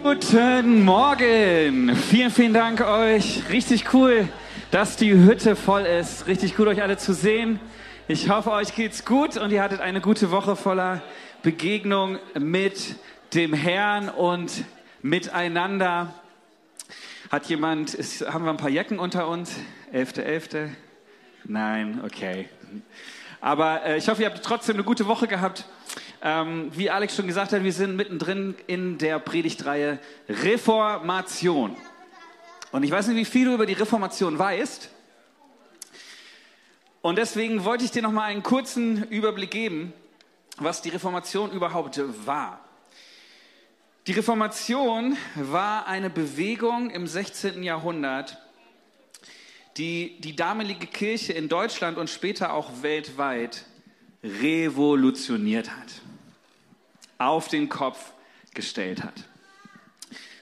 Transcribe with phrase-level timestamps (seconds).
[0.00, 1.96] Guten Morgen.
[1.96, 3.42] Vielen, vielen Dank euch.
[3.50, 4.28] Richtig cool,
[4.70, 6.28] dass die Hütte voll ist.
[6.28, 7.58] Richtig gut, euch alle zu sehen.
[8.06, 11.02] Ich hoffe, euch geht's gut und ihr hattet eine gute Woche voller
[11.42, 12.94] Begegnung mit
[13.34, 14.64] dem Herrn und
[15.02, 16.14] miteinander.
[17.30, 19.56] Hat jemand, ist, haben wir ein paar Jacken unter uns?
[19.90, 20.70] Elfte, elfte?
[21.44, 22.48] Nein, okay.
[23.40, 25.64] Aber äh, ich hoffe, ihr habt trotzdem eine gute Woche gehabt.
[26.20, 31.76] Ähm, wie Alex schon gesagt hat, wir sind mittendrin in der Predigtreihe Reformation.
[32.72, 34.90] Und ich weiß nicht, wie viel du über die Reformation weißt.
[37.02, 39.92] Und deswegen wollte ich dir noch mal einen kurzen Überblick geben,
[40.56, 42.60] was die Reformation überhaupt war.
[44.08, 47.62] Die Reformation war eine Bewegung im 16.
[47.62, 48.38] Jahrhundert,
[49.76, 53.66] die die damalige Kirche in Deutschland und später auch weltweit
[54.24, 56.02] revolutioniert hat
[57.18, 58.12] auf den Kopf
[58.54, 59.14] gestellt hat.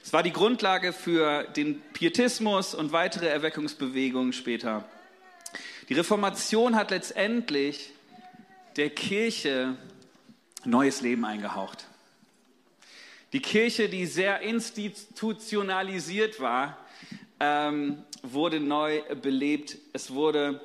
[0.03, 4.85] Es war die Grundlage für den Pietismus und weitere Erweckungsbewegungen später.
[5.89, 7.91] Die Reformation hat letztendlich
[8.77, 9.75] der Kirche
[10.63, 11.87] neues Leben eingehaucht.
[13.33, 16.77] Die Kirche, die sehr institutionalisiert war,
[17.39, 19.77] ähm, wurde neu belebt.
[19.93, 20.61] Es wurde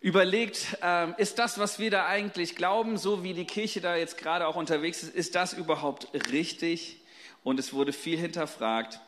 [0.00, 4.16] überlegt, ähm, ist das, was wir da eigentlich glauben, so wie die Kirche da jetzt
[4.16, 7.00] gerade auch unterwegs ist, ist das überhaupt richtig?
[7.44, 9.00] Und es wurde viel hinterfragt.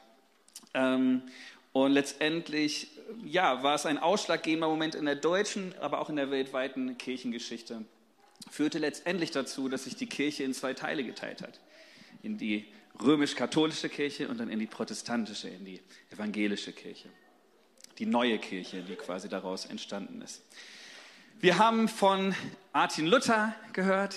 [0.74, 1.22] Ähm,
[1.72, 2.88] und letztendlich,
[3.24, 7.84] ja, war es ein ausschlaggebender Moment in der deutschen, aber auch in der weltweiten Kirchengeschichte.
[8.50, 11.60] Führte letztendlich dazu, dass sich die Kirche in zwei Teile geteilt hat.
[12.22, 12.66] In die
[13.02, 17.08] römisch-katholische Kirche und dann in die protestantische, in die evangelische Kirche.
[17.98, 20.42] Die neue Kirche, die quasi daraus entstanden ist.
[21.42, 22.36] Wir haben von
[22.72, 24.14] Martin Luther gehört,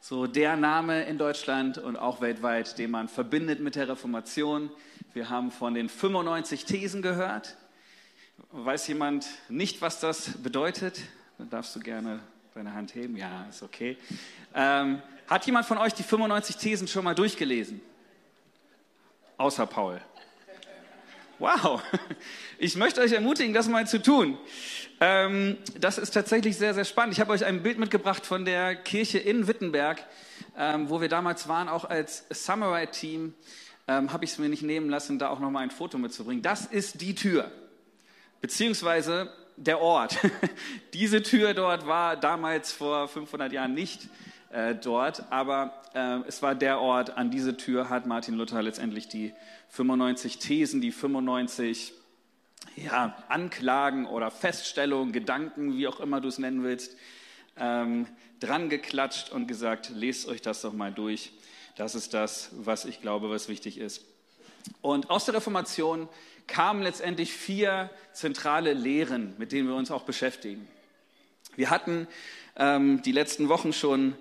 [0.00, 4.70] so der Name in Deutschland und auch weltweit, den man verbindet mit der Reformation.
[5.12, 7.58] Wir haben von den 95 Thesen gehört.
[8.50, 11.02] Weiß jemand nicht, was das bedeutet?
[11.36, 12.20] Dann darfst du gerne
[12.54, 13.14] deine Hand heben.
[13.18, 13.98] Ja, ist okay.
[14.54, 17.82] Ähm, hat jemand von euch die 95 Thesen schon mal durchgelesen?
[19.36, 20.00] Außer Paul.
[21.38, 21.82] Wow.
[22.58, 24.38] Ich möchte euch ermutigen, das mal zu tun.
[25.00, 27.14] Ähm, das ist tatsächlich sehr, sehr spannend.
[27.14, 30.04] Ich habe euch ein Bild mitgebracht von der Kirche in Wittenberg,
[30.56, 33.34] ähm, wo wir damals waren, auch als Samurai-Team.
[33.86, 36.42] Ähm, habe ich es mir nicht nehmen lassen, da auch nochmal ein Foto mitzubringen.
[36.42, 37.50] Das ist die Tür,
[38.40, 40.18] beziehungsweise der Ort.
[40.94, 44.08] Diese Tür dort war damals vor 500 Jahren nicht
[44.50, 49.08] äh, dort, aber äh, es war der Ort, an diese Tür hat Martin Luther letztendlich
[49.08, 49.32] die
[49.68, 51.92] 95 Thesen, die 95
[52.76, 56.96] ja, Anklagen oder Feststellungen, Gedanken, wie auch immer du es nennen willst,
[57.56, 58.06] ähm,
[58.40, 61.32] dran geklatscht und gesagt, lest euch das doch mal durch.
[61.76, 64.04] Das ist das, was ich glaube, was wichtig ist.
[64.80, 66.08] Und aus der Reformation
[66.46, 70.66] kamen letztendlich vier zentrale Lehren, mit denen wir uns auch beschäftigen.
[71.56, 72.06] Wir hatten
[72.56, 74.16] ähm, die letzten Wochen schon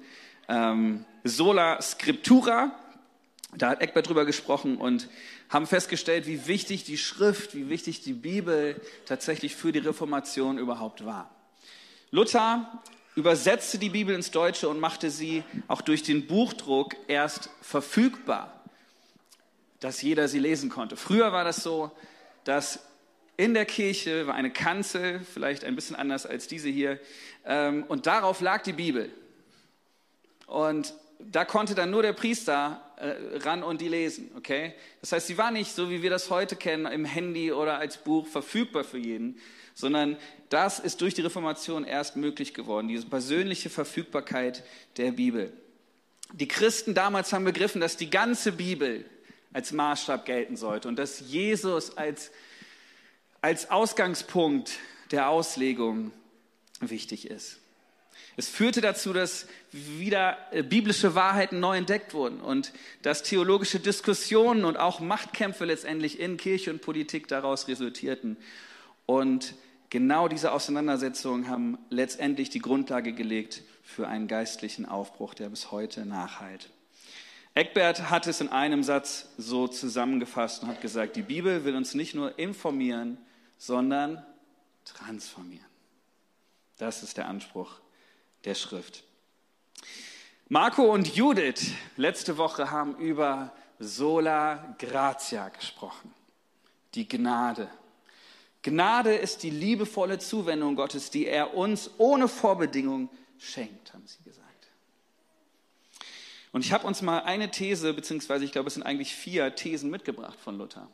[0.48, 2.72] ähm, Sola Scriptura,
[3.56, 5.10] da hat Eckbert drüber gesprochen und
[5.50, 11.06] haben festgestellt, wie wichtig die Schrift, wie wichtig die Bibel tatsächlich für die Reformation überhaupt
[11.06, 11.30] war.
[12.12, 12.82] Luther
[13.16, 18.64] übersetzte die Bibel ins Deutsche und machte sie auch durch den Buchdruck erst verfügbar,
[19.80, 20.96] dass jeder sie lesen konnte.
[20.98, 21.92] Früher war das so,
[22.44, 22.80] dass
[23.38, 27.00] in der Kirche war eine Kanzel, vielleicht ein bisschen anders als diese hier,
[27.46, 29.12] ähm, und darauf lag die Bibel.
[30.48, 34.74] Und da konnte dann nur der Priester äh, ran und die lesen, okay?
[35.02, 37.98] Das heißt, sie war nicht so, wie wir das heute kennen, im Handy oder als
[37.98, 39.40] Buch verfügbar für jeden,
[39.76, 40.18] sondern
[40.50, 44.64] das ist durch die Reformation erst möglich geworden, diese persönliche Verfügbarkeit
[44.98, 45.54] der Bibel.
[46.34, 49.06] Die Christen damals haben begriffen, dass die ganze Bibel
[49.54, 52.32] als Maßstab gelten sollte und dass Jesus als,
[53.42, 54.80] als Ausgangspunkt
[55.12, 56.12] der Auslegung
[56.80, 57.60] wichtig ist.
[58.40, 62.72] Es führte dazu, dass wieder äh, biblische Wahrheiten neu entdeckt wurden und
[63.02, 68.38] dass theologische Diskussionen und auch Machtkämpfe letztendlich in Kirche und Politik daraus resultierten.
[69.08, 69.56] Und
[69.90, 76.06] genau diese Auseinandersetzungen haben letztendlich die Grundlage gelegt für einen geistlichen Aufbruch, der bis heute
[76.06, 76.70] nachhalt.
[77.56, 81.96] Eckbert hat es in einem Satz so zusammengefasst und hat gesagt, die Bibel will uns
[81.96, 83.18] nicht nur informieren,
[83.58, 84.24] sondern
[84.86, 85.66] transformieren.
[86.78, 87.80] Das ist der Anspruch
[88.48, 89.04] der Schrift.
[90.48, 96.14] Marco und Judith letzte Woche haben über Sola Gratia gesprochen,
[96.96, 97.70] die Gnade.
[98.62, 104.46] Gnade ist die liebevolle Zuwendung Gottes, die er uns ohne Vorbedingung schenkt, haben sie gesagt.
[106.54, 109.90] Und ich habe uns mal eine These, beziehungsweise ich glaube, es sind eigentlich vier Thesen
[109.92, 110.88] mitgebracht von Luther.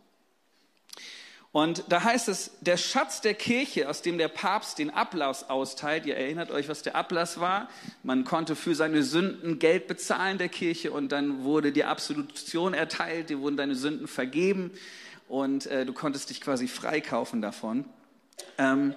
[1.53, 6.07] Und da heißt es, der Schatz der Kirche, aus dem der Papst den Ablass austeilt,
[6.07, 7.69] ihr erinnert euch, was der Ablass war,
[8.01, 13.29] man konnte für seine Sünden Geld bezahlen der Kirche und dann wurde die Absolution erteilt,
[13.29, 14.71] dir wurden deine Sünden vergeben
[15.27, 17.85] und äh, du konntest dich quasi freikaufen davon.
[18.57, 18.95] Ähm,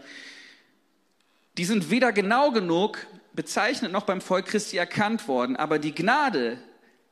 [1.59, 6.59] die sind weder genau genug bezeichnet noch beim Volk Christi erkannt worden, aber die Gnade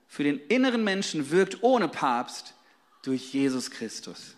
[0.09, 2.55] für den inneren Menschen wirkt ohne Papst
[3.03, 4.34] durch Jesus Christus.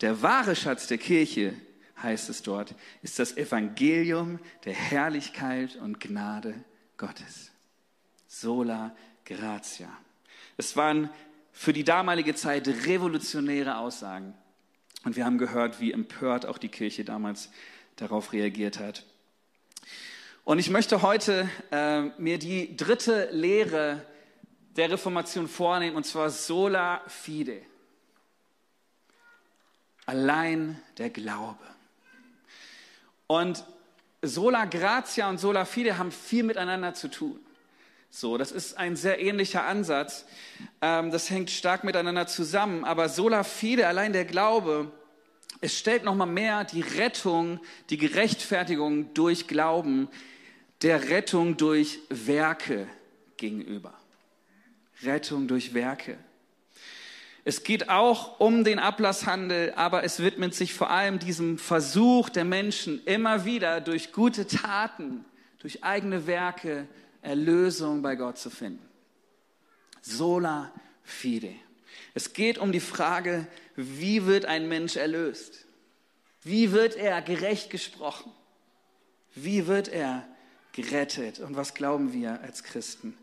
[0.00, 1.54] Der wahre Schatz der Kirche,
[2.02, 6.54] heißt es dort, ist das Evangelium der Herrlichkeit und Gnade
[6.98, 7.50] Gottes.
[8.26, 8.94] Sola
[9.24, 9.88] gratia.
[10.58, 11.10] Es waren
[11.52, 14.34] für die damalige Zeit revolutionäre Aussagen.
[15.04, 17.50] Und wir haben gehört, wie empört auch die Kirche damals
[17.96, 19.04] darauf reagiert hat.
[20.44, 24.04] Und ich möchte heute äh, mir die dritte Lehre
[24.76, 27.62] der Reformation vornehmen, und zwar sola fide.
[30.06, 31.64] Allein der Glaube.
[33.26, 33.64] Und
[34.22, 37.38] sola gratia und sola fide haben viel miteinander zu tun.
[38.08, 40.24] So, das ist ein sehr ähnlicher Ansatz.
[40.80, 42.84] Ähm, das hängt stark miteinander zusammen.
[42.84, 44.90] Aber sola fide, allein der Glaube,
[45.60, 47.60] es stellt nochmal mehr die Rettung,
[47.90, 50.08] die Gerechtfertigung durch Glauben,
[50.82, 52.86] der Rettung durch Werke
[53.36, 53.94] gegenüber.
[55.02, 56.16] Rettung durch Werke.
[57.48, 62.44] Es geht auch um den Ablasshandel, aber es widmet sich vor allem diesem Versuch der
[62.44, 65.24] Menschen, immer wieder durch gute Taten,
[65.60, 66.88] durch eigene Werke
[67.22, 68.84] Erlösung bei Gott zu finden.
[70.00, 70.72] Sola
[71.04, 71.54] fide.
[72.14, 73.46] Es geht um die Frage,
[73.76, 75.66] wie wird ein Mensch erlöst?
[76.42, 78.32] Wie wird er gerecht gesprochen?
[79.36, 80.26] Wie wird er
[80.72, 81.38] gerettet?
[81.38, 83.16] Und was glauben wir als Christen?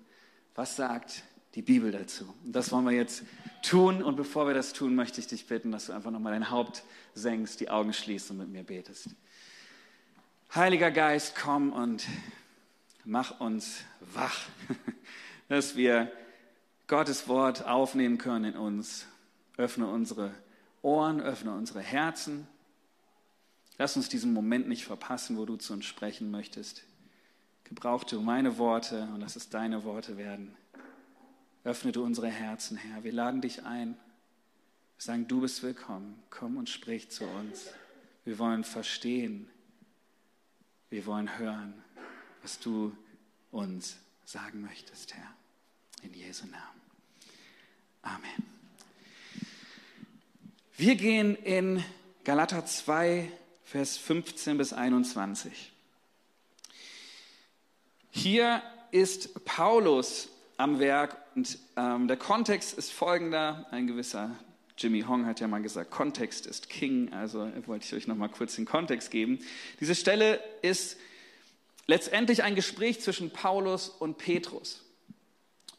[0.55, 1.23] Was sagt
[1.55, 2.33] die Bibel dazu.
[2.43, 3.23] Und das wollen wir jetzt
[3.63, 4.03] tun.
[4.03, 6.83] Und bevor wir das tun, möchte ich dich bitten, dass du einfach nochmal dein Haupt
[7.15, 9.09] senkst, die Augen schließt und mit mir betest.
[10.53, 12.05] Heiliger Geist, komm und
[13.03, 13.83] mach uns
[14.13, 14.39] wach,
[15.49, 16.11] dass wir
[16.87, 19.07] Gottes Wort aufnehmen können in uns.
[19.57, 20.31] Öffne unsere
[20.81, 22.47] Ohren, öffne unsere Herzen.
[23.77, 26.83] Lass uns diesen Moment nicht verpassen, wo du zu uns sprechen möchtest.
[27.63, 30.55] Gebrauch du meine Worte und lass es deine Worte werden.
[31.65, 33.05] Öffne du unsere Herzen, Herr.
[33.05, 33.95] Wir laden dich ein.
[34.97, 36.21] Wir sagen, du bist willkommen.
[36.29, 37.67] Komm und sprich zu uns.
[38.25, 39.49] Wir wollen verstehen.
[40.89, 41.81] Wir wollen hören,
[42.41, 42.95] was du
[43.51, 43.95] uns
[44.25, 45.33] sagen möchtest, Herr.
[46.01, 46.81] In Jesu Namen.
[48.01, 48.45] Amen.
[50.75, 51.81] Wir gehen in
[52.25, 53.31] Galater 2,
[53.63, 55.71] Vers 15 bis 21.
[58.11, 58.61] Hier
[58.91, 60.27] ist Paulus
[60.57, 63.65] am Werk und ähm, der Kontext ist folgender.
[63.71, 64.31] Ein gewisser
[64.77, 68.29] Jimmy Hong hat ja mal gesagt, Kontext ist King, also wollte ich euch noch mal
[68.29, 69.39] kurz den Kontext geben.
[69.79, 70.97] Diese Stelle ist
[71.85, 74.83] letztendlich ein Gespräch zwischen Paulus und Petrus.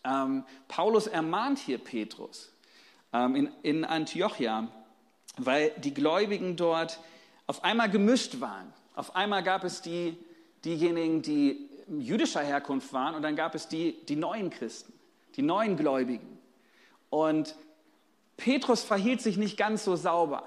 [0.05, 2.53] Ähm, Paulus ermahnt hier Petrus
[3.12, 4.69] ähm, in, in Antiochia,
[5.38, 7.00] weil die Gläubigen dort
[7.47, 8.73] auf einmal gemischt waren.
[8.94, 10.17] Auf einmal gab es die,
[10.65, 14.93] diejenigen, die jüdischer Herkunft waren und dann gab es die, die neuen Christen,
[15.37, 16.39] die neuen Gläubigen.
[17.11, 17.57] Und
[18.37, 20.44] Petrus verhielt sich nicht ganz so sauber.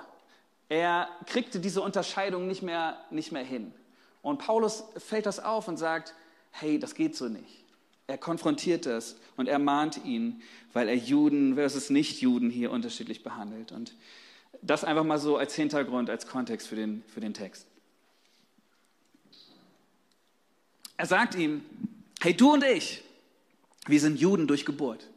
[0.70, 3.74] Er kriegte diese Unterscheidung nicht mehr, nicht mehr hin.
[4.22, 6.14] Und Paulus fällt das auf und sagt,
[6.52, 7.64] hey, das geht so nicht.
[8.08, 10.42] Er konfrontiert das und er mahnt ihn,
[10.74, 13.72] weil er Juden versus Nicht-Juden hier unterschiedlich behandelt.
[13.72, 13.96] Und
[14.62, 17.67] das einfach mal so als Hintergrund, als Kontext für den, für den Text.
[20.98, 21.64] Er sagt ihm,
[22.22, 23.04] hey, du und ich,
[23.86, 25.08] wir sind Juden durch Geburt.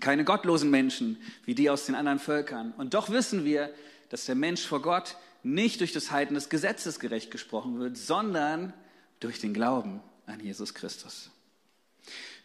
[0.00, 2.72] Keine gottlosen Menschen wie die aus den anderen Völkern.
[2.76, 3.72] Und doch wissen wir,
[4.10, 8.72] dass der Mensch vor Gott nicht durch das Halten des Gesetzes gerecht gesprochen wird, sondern
[9.20, 11.30] durch den Glauben an Jesus Christus.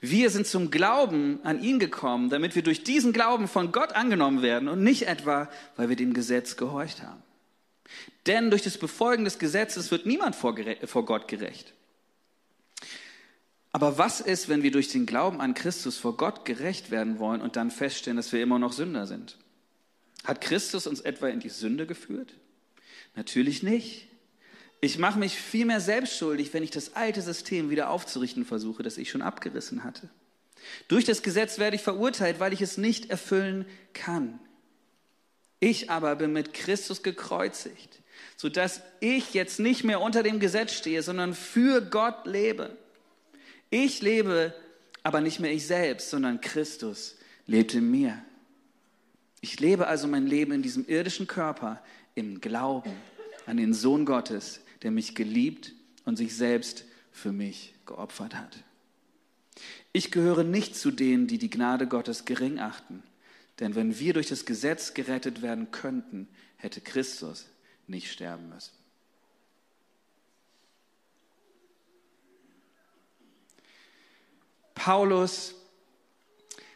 [0.01, 4.41] Wir sind zum Glauben an ihn gekommen, damit wir durch diesen Glauben von Gott angenommen
[4.41, 7.23] werden und nicht etwa, weil wir dem Gesetz gehorcht haben.
[8.25, 11.73] Denn durch das Befolgen des Gesetzes wird niemand vor, Gott gerecht.
[13.73, 17.41] Aber was ist, wenn wir durch den Glauben an Christus vor Gott gerecht werden wollen
[17.41, 19.37] und dann feststellen, dass wir immer noch Sünder sind?
[20.23, 22.35] Hat Christus uns etwa in die Sünde geführt?
[23.15, 24.07] Natürlich nicht.
[24.79, 28.97] Ich mache mich vielmehr selbst schuldig, wenn ich das alte System wieder aufzurichten versuche, das
[28.97, 30.09] ich schon abgerissen hatte.
[30.87, 34.39] Durch das Gesetz werde ich verurteilt, weil ich es nicht erfüllen kann.
[35.59, 38.01] Ich aber bin mit Christus gekreuzigt,
[38.37, 42.77] sodass ich jetzt nicht mehr unter dem Gesetz stehe, sondern für Gott lebe.
[43.75, 44.53] Ich lebe
[45.01, 47.15] Aber nicht mehr ich selbst, sondern Christus
[47.47, 48.23] lebt in mir.
[49.41, 52.93] Ich lebe also mein Leben in diesem irdischen Körper im Glauben
[53.47, 55.73] an den Sohn Gottes, der mich geliebt
[56.05, 58.63] und sich selbst für mich geopfert hat.
[59.91, 63.01] Ich gehöre nicht zu denen, die die Gnade Gottes gering achten.
[63.59, 66.27] Denn wenn wir durch das Gesetz gerettet werden könnten,
[66.57, 67.47] hätte Christus
[67.87, 68.82] nicht sterben müssen.
[74.83, 75.55] Paulus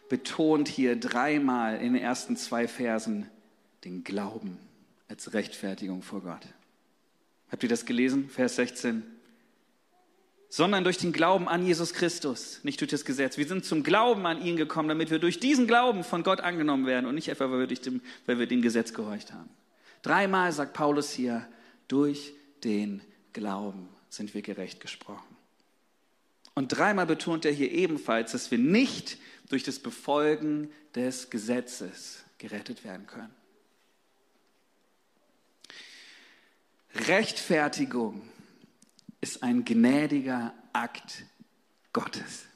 [0.07, 3.29] betont hier dreimal in den ersten zwei Versen
[3.83, 4.59] den Glauben
[5.09, 6.47] als Rechtfertigung vor Gott.
[7.51, 8.29] Habt ihr das gelesen?
[8.29, 9.03] Vers 16.
[10.47, 13.37] Sondern durch den Glauben an Jesus Christus, nicht durch das Gesetz.
[13.37, 16.85] Wir sind zum Glauben an ihn gekommen, damit wir durch diesen Glauben von Gott angenommen
[16.85, 19.49] werden und nicht etwa, weil wir, durch dem, weil wir dem Gesetz gehorcht haben.
[20.01, 21.45] Dreimal sagt Paulus hier,
[21.89, 22.31] durch
[22.63, 23.01] den
[23.33, 25.36] Glauben sind wir gerecht gesprochen.
[26.57, 32.83] Und dreimal betont er hier ebenfalls, dass wir nicht durch das Befolgen des Gesetzes gerettet
[32.83, 33.29] werden können.
[36.95, 38.27] Rechtfertigung
[39.21, 41.25] ist ein gnädiger Akt
[41.93, 42.47] Gottes.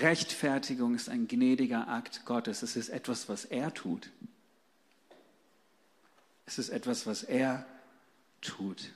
[0.00, 2.62] Rechtfertigung ist ein gnädiger Akt Gottes.
[2.62, 4.08] Es ist etwas, was er tut.
[6.46, 7.66] Es ist etwas, was er
[8.40, 8.94] tut.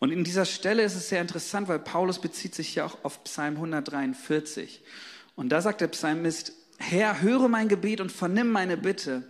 [0.00, 3.22] Und in dieser Stelle ist es sehr interessant, weil Paulus bezieht sich ja auch auf
[3.24, 4.82] Psalm 143.
[5.36, 9.22] Und da sagt der Psalmist, Herr, höre mein Gebet und vernimm meine Bitte.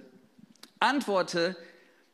[0.78, 1.56] Antworte,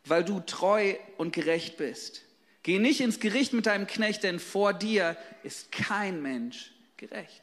[0.06, 2.22] weil du treu und gerecht bist.
[2.62, 7.42] Geh nicht ins Gericht mit deinem Knecht, denn vor dir ist kein Mensch gerecht.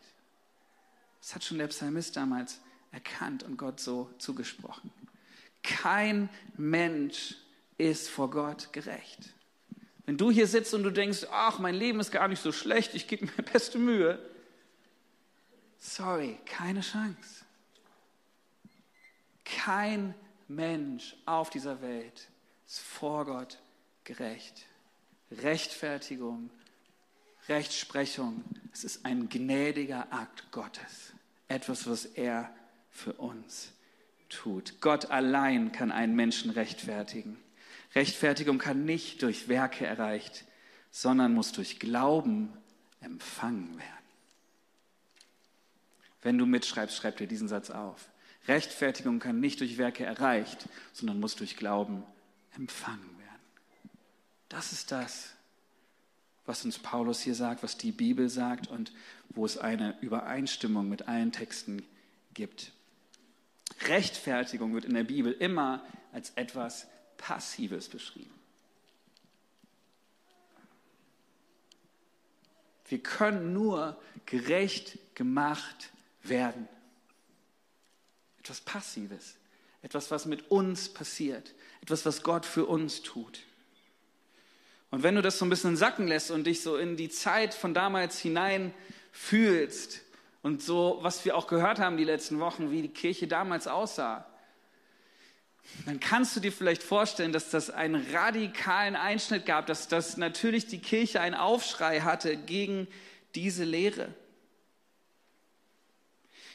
[1.21, 2.59] Das hat schon der Psalmist damals
[2.91, 4.91] erkannt und Gott so zugesprochen.
[5.61, 6.27] Kein
[6.57, 7.35] Mensch
[7.77, 9.33] ist vor Gott gerecht.
[10.05, 12.93] Wenn du hier sitzt und du denkst, ach, mein Leben ist gar nicht so schlecht,
[12.93, 14.19] ich gebe mir beste Mühe.
[15.79, 17.45] Sorry, keine Chance.
[19.43, 20.13] Kein
[20.47, 22.27] Mensch auf dieser Welt
[22.67, 23.59] ist vor Gott
[24.03, 24.65] gerecht.
[25.31, 26.49] Rechtfertigung,
[27.49, 31.13] Rechtsprechung, es ist ein gnädiger Akt Gottes.
[31.47, 32.53] Etwas, was er
[32.89, 33.71] für uns
[34.29, 34.79] tut.
[34.81, 37.42] Gott allein kann einen Menschen rechtfertigen.
[37.95, 40.45] Rechtfertigung kann nicht durch Werke erreicht,
[40.91, 42.53] sondern muss durch Glauben
[43.01, 43.89] empfangen werden.
[46.21, 48.09] Wenn du mitschreibst, schreib dir diesen Satz auf.
[48.47, 52.03] Rechtfertigung kann nicht durch Werke erreicht, sondern muss durch Glauben
[52.55, 53.41] empfangen werden.
[54.49, 55.33] Das ist das,
[56.45, 58.91] was uns Paulus hier sagt, was die Bibel sagt und
[59.29, 61.83] wo es eine Übereinstimmung mit allen Texten
[62.33, 62.71] gibt.
[63.87, 68.33] Rechtfertigung wird in der Bibel immer als etwas Passives beschrieben.
[72.87, 75.91] Wir können nur gerecht gemacht
[76.21, 76.67] werden.
[78.39, 79.35] Etwas Passives,
[79.81, 83.39] etwas, was mit uns passiert, etwas, was Gott für uns tut.
[84.91, 87.53] Und wenn du das so ein bisschen sacken lässt und dich so in die Zeit
[87.53, 88.73] von damals hinein
[89.11, 90.01] fühlst
[90.43, 94.27] und so, was wir auch gehört haben die letzten Wochen, wie die Kirche damals aussah,
[95.85, 100.67] dann kannst du dir vielleicht vorstellen, dass das einen radikalen Einschnitt gab, dass, dass natürlich
[100.67, 102.87] die Kirche einen Aufschrei hatte gegen
[103.35, 104.13] diese Lehre.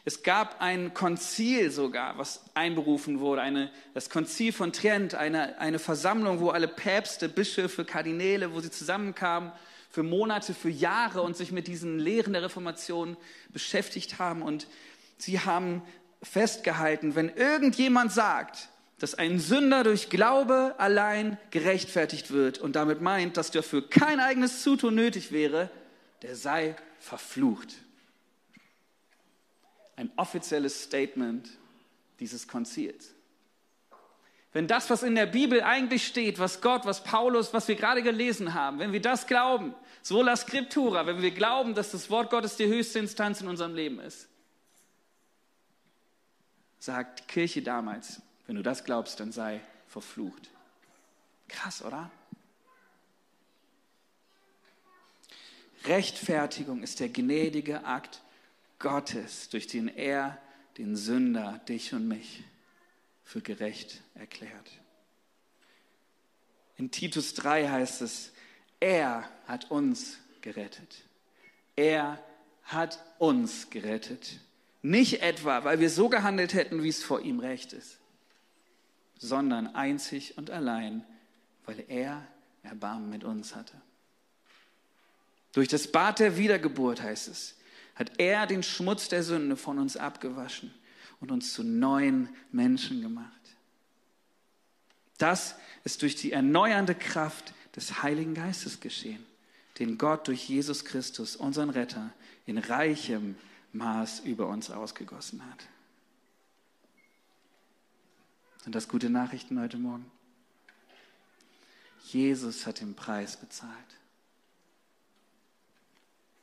[0.05, 5.79] Es gab ein Konzil sogar, was einberufen wurde, eine, das Konzil von Trient, eine, eine
[5.79, 9.53] Versammlung, wo alle Päpste, Bischöfe, Kardinäle, wo sie zusammenkamen
[9.91, 13.17] für Monate, für Jahre und sich mit diesen Lehren der Reformation
[13.51, 14.43] beschäftigt haben.
[14.43, 14.67] Und
[15.19, 15.83] sie haben
[16.23, 23.37] festgehalten, wenn irgendjemand sagt, dass ein Sünder durch Glaube allein gerechtfertigt wird und damit meint,
[23.37, 25.71] dass dafür kein eigenes Zutun nötig wäre,
[26.23, 27.75] der sei verflucht.
[29.97, 31.49] Ein offizielles Statement
[32.19, 33.15] dieses Konzils.
[34.53, 38.03] Wenn das, was in der Bibel eigentlich steht, was Gott, was Paulus, was wir gerade
[38.03, 42.57] gelesen haben, wenn wir das glauben, sola scriptura, wenn wir glauben, dass das Wort Gottes
[42.57, 44.29] die höchste Instanz in unserem Leben ist,
[46.79, 50.51] sagt die Kirche damals, wenn du das glaubst, dann sei verflucht.
[51.49, 52.11] Krass, oder?
[55.85, 58.23] Rechtfertigung ist der gnädige Akt
[58.79, 60.39] Gottes, durch den er
[60.79, 62.43] den Sünder, dich und mich,
[63.23, 64.71] für gerecht erklärt.
[66.79, 68.33] In Titus 3 heißt es,
[68.81, 71.03] er hat uns gerettet.
[71.77, 72.19] Er
[72.63, 74.41] hat uns gerettet.
[74.81, 77.98] Nicht etwa, weil wir so gehandelt hätten, wie es vor ihm recht ist,
[79.19, 81.05] sondern einzig und allein,
[81.67, 82.27] weil er
[82.63, 83.75] Erbarmen mit uns hatte.
[85.53, 87.57] Durch das Bad der Wiedergeburt heißt es,
[87.95, 90.73] hat er den Schmutz der Sünde von uns abgewaschen
[91.21, 93.33] und uns zu neuen Menschen gemacht.
[95.19, 99.25] Das ist durch die erneuernde Kraft des Heiligen Geistes geschehen,
[99.81, 102.13] den Gott durch Jesus Christus, unseren Retter,
[102.47, 103.37] in reichem
[103.73, 105.67] Maß über uns ausgegossen hat.
[108.63, 110.11] Sind das gute Nachrichten heute Morgen?
[112.05, 113.73] Jesus hat den Preis bezahlt.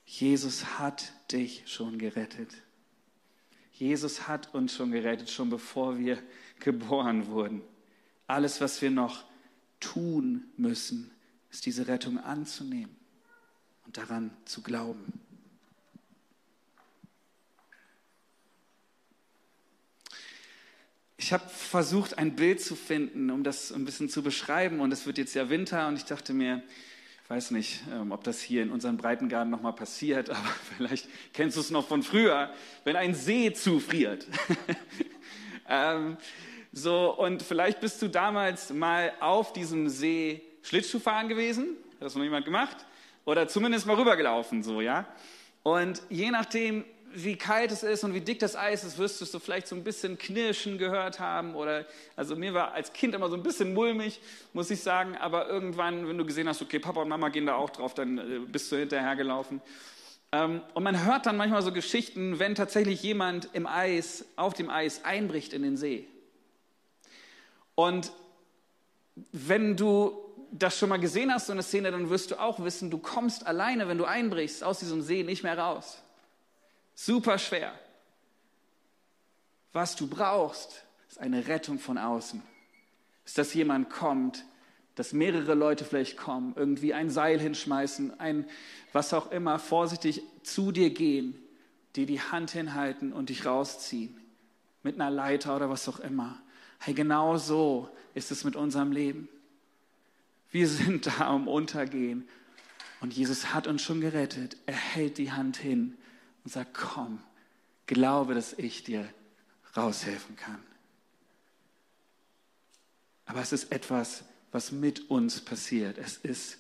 [0.05, 2.53] Jesus hat dich schon gerettet.
[3.74, 6.22] Jesus hat uns schon gerettet, schon bevor wir
[6.60, 7.62] geboren wurden.
[8.27, 9.25] Alles, was wir noch
[9.79, 11.12] tun müssen,
[11.51, 12.95] ist diese Rettung anzunehmen
[13.86, 15.25] und daran zu glauben.
[21.17, 24.81] Ich habe versucht, ein Bild zu finden, um das ein bisschen zu beschreiben.
[24.81, 26.62] Und es wird jetzt ja Winter und ich dachte mir,
[27.24, 31.57] ich weiß nicht, ähm, ob das hier in unserem Breitengarten nochmal passiert, aber vielleicht kennst
[31.57, 32.53] du es noch von früher,
[32.84, 34.27] wenn ein See zufriert.
[35.69, 36.17] ähm,
[36.74, 41.77] so, und vielleicht bist du damals mal auf diesem See Schlittschuh fahren gewesen.
[41.93, 42.86] Hat das noch jemand gemacht?
[43.24, 45.07] Oder zumindest mal rübergelaufen, so, ja?
[45.63, 46.84] Und je nachdem,
[47.15, 49.84] wie kalt es ist und wie dick das Eis ist, wirst du vielleicht so ein
[49.84, 51.55] bisschen Knirschen gehört haben.
[51.55, 54.19] Oder, also mir war als Kind immer so ein bisschen mulmig,
[54.53, 55.15] muss ich sagen.
[55.17, 58.17] Aber irgendwann, wenn du gesehen hast, okay, Papa und Mama gehen da auch drauf, dann
[58.17, 59.62] äh, bist du hinterhergelaufen.
[60.31, 64.69] Ähm, und man hört dann manchmal so Geschichten, wenn tatsächlich jemand im Eis, auf dem
[64.69, 66.07] Eis einbricht in den See.
[67.75, 68.12] Und
[69.31, 72.89] wenn du das schon mal gesehen hast, so eine Szene, dann wirst du auch wissen,
[72.89, 76.01] du kommst alleine, wenn du einbrichst, aus diesem See nicht mehr raus.
[76.95, 77.77] Super schwer.
[79.73, 82.41] Was du brauchst, ist eine Rettung von außen.
[83.25, 84.45] Ist, dass jemand kommt,
[84.95, 88.47] dass mehrere Leute vielleicht kommen, irgendwie ein Seil hinschmeißen, ein
[88.93, 91.37] was auch immer, vorsichtig zu dir gehen,
[91.97, 94.17] dir die Hand hinhalten und dich rausziehen.
[94.81, 96.41] Mit einer Leiter oder was auch immer.
[96.79, 99.27] Hey, genau so ist es mit unserem Leben.
[100.51, 102.29] Wir sind da um Untergehen.
[103.01, 104.55] Und Jesus hat uns schon gerettet.
[104.65, 105.98] Er hält die Hand hin
[106.46, 107.22] und sagt, komm,
[107.88, 109.12] glaube, dass ich dir
[109.75, 110.64] raushelfen kann.
[113.25, 115.98] Aber es ist etwas, was mit uns passiert.
[115.98, 116.60] Es ist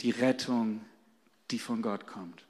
[0.00, 0.84] die Rettung,
[1.50, 2.44] die von Gott kommt.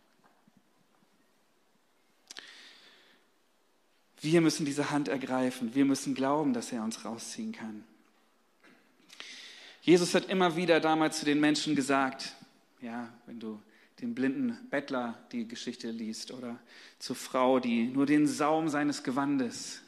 [4.20, 5.74] Wir müssen diese Hand ergreifen.
[5.74, 7.84] Wir müssen glauben, dass er uns rausziehen kann.
[9.80, 12.34] Jesus hat immer wieder damals zu den Menschen gesagt,
[12.82, 13.62] ja, wenn du
[14.00, 16.58] den blinden Bettler die Geschichte liest oder
[16.98, 19.80] zur Frau, die nur den Saum seines Gewandes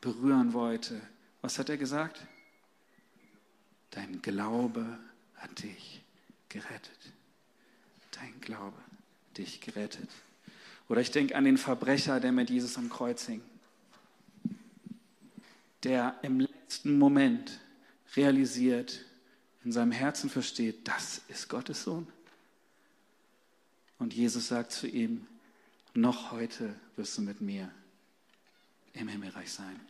[0.00, 1.00] berühren wollte.
[1.40, 2.20] Was hat er gesagt?
[3.90, 4.98] Dein Glaube
[5.36, 6.02] hat dich
[6.48, 7.12] gerettet.
[8.12, 10.10] Dein Glaube hat dich gerettet.
[10.88, 13.42] Oder ich denke an den Verbrecher, der mit Jesus am Kreuz hing,
[15.84, 17.60] der im letzten Moment
[18.16, 19.04] realisiert,
[19.64, 22.06] in seinem Herzen versteht, das ist Gottes Sohn.
[23.98, 25.26] Und Jesus sagt zu ihm,
[25.94, 27.70] noch heute wirst du mit mir
[28.92, 29.80] im Himmelreich sein.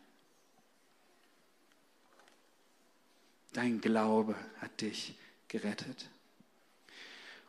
[3.52, 5.14] Dein Glaube hat dich
[5.48, 6.08] gerettet.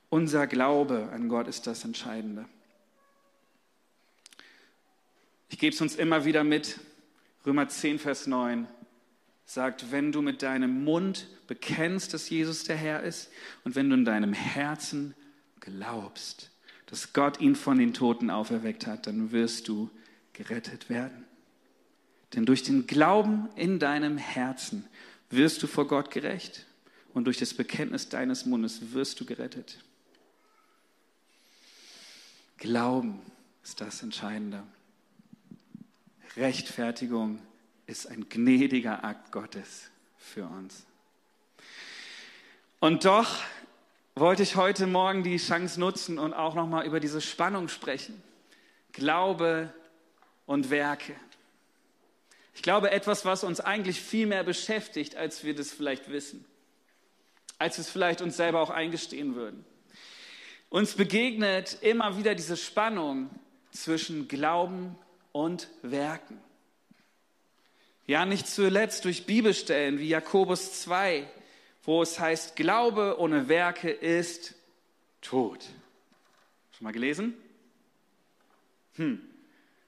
[0.09, 2.45] Unser Glaube an Gott ist das Entscheidende.
[5.49, 6.79] Ich gebe es uns immer wieder mit.
[7.45, 8.67] Römer 10, Vers 9
[9.45, 13.31] sagt, wenn du mit deinem Mund bekennst, dass Jesus der Herr ist
[13.63, 15.15] und wenn du in deinem Herzen
[15.59, 16.51] glaubst,
[16.85, 19.89] dass Gott ihn von den Toten auferweckt hat, dann wirst du
[20.33, 21.25] gerettet werden.
[22.33, 24.87] Denn durch den Glauben in deinem Herzen
[25.29, 26.65] wirst du vor Gott gerecht
[27.13, 29.83] und durch das Bekenntnis deines Mundes wirst du gerettet.
[32.57, 33.21] Glauben
[33.63, 34.63] ist das Entscheidende.
[36.35, 37.39] Rechtfertigung
[37.87, 40.85] ist ein gnädiger Akt Gottes für uns.
[42.79, 43.37] Und doch
[44.19, 48.21] wollte ich heute Morgen die Chance nutzen und auch nochmal über diese Spannung sprechen.
[48.91, 49.73] Glaube
[50.45, 51.15] und Werke.
[52.53, 56.43] Ich glaube, etwas, was uns eigentlich viel mehr beschäftigt, als wir das vielleicht wissen.
[57.58, 59.63] Als wir es vielleicht uns selber auch eingestehen würden.
[60.69, 63.29] Uns begegnet immer wieder diese Spannung
[63.71, 64.97] zwischen Glauben
[65.32, 66.39] und Werken.
[68.05, 71.27] Ja, nicht zuletzt durch Bibelstellen wie Jakobus 2,
[71.89, 74.54] wo es heißt, Glaube ohne Werke ist
[75.21, 75.65] tot.
[76.78, 77.34] Schon mal gelesen?
[78.93, 79.19] Hm.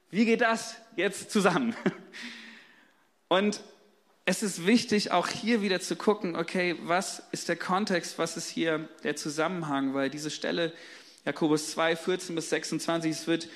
[0.10, 1.76] Wie geht das jetzt zusammen?
[3.28, 3.62] Und
[4.26, 8.50] es ist wichtig, auch hier wieder zu gucken, okay, was ist der Kontext, was ist
[8.50, 10.74] hier der Zusammenhang, weil diese Stelle
[11.24, 13.12] Jakobus 2, 14 bis 26.
[13.12, 13.48] Es wird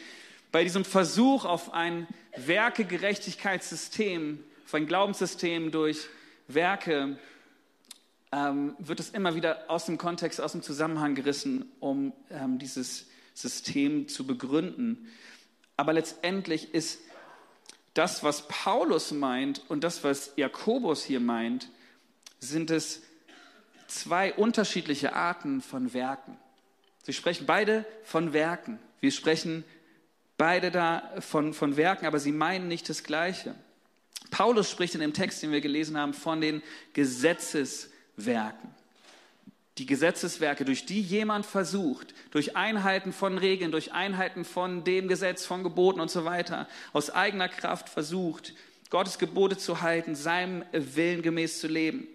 [0.51, 2.05] bei diesem Versuch auf ein
[2.35, 6.05] Werke-Gerechtigkeitssystem, auf ein Glaubenssystem durch
[6.47, 7.17] Werke,
[8.31, 13.07] ähm, wird es immer wieder aus dem Kontext, aus dem Zusammenhang gerissen, um ähm, dieses
[13.33, 15.11] System zu begründen.
[15.77, 16.99] Aber letztendlich ist
[17.93, 21.69] das, was Paulus meint und das, was Jakobus hier meint,
[22.39, 23.01] sind es
[23.87, 26.37] zwei unterschiedliche Arten von Werken.
[27.03, 28.79] Sie sprechen beide von Werken.
[28.99, 29.63] Wir sprechen
[30.37, 33.55] beide da von, von Werken, aber sie meinen nicht das Gleiche.
[34.31, 36.63] Paulus spricht in dem Text, den wir gelesen haben, von den
[38.15, 38.69] Gesetzeswerken.
[39.77, 45.45] Die Gesetzeswerke, durch die jemand versucht, durch Einhalten von Regeln, durch Einhalten von dem Gesetz,
[45.45, 48.53] von Geboten und so weiter, aus eigener Kraft versucht,
[48.89, 52.07] Gottes Gebote zu halten, seinem Willen gemäß zu leben.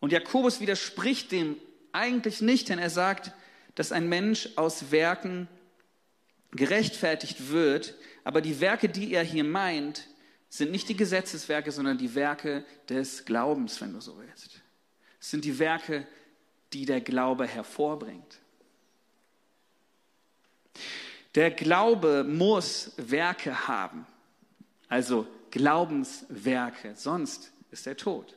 [0.00, 1.56] Und Jakobus widerspricht dem
[1.92, 3.32] eigentlich nicht, denn er sagt,
[3.76, 5.46] dass ein Mensch aus Werken
[6.50, 7.94] gerechtfertigt wird,
[8.24, 10.08] aber die Werke, die er hier meint,
[10.50, 14.60] sind nicht die Gesetzeswerke, sondern die Werke des Glaubens, wenn du so willst.
[15.20, 16.06] Es sind die Werke,
[16.72, 18.40] die der Glaube hervorbringt.
[21.36, 24.06] Der Glaube muss Werke haben,
[24.88, 28.36] also Glaubenswerke, sonst ist er tot.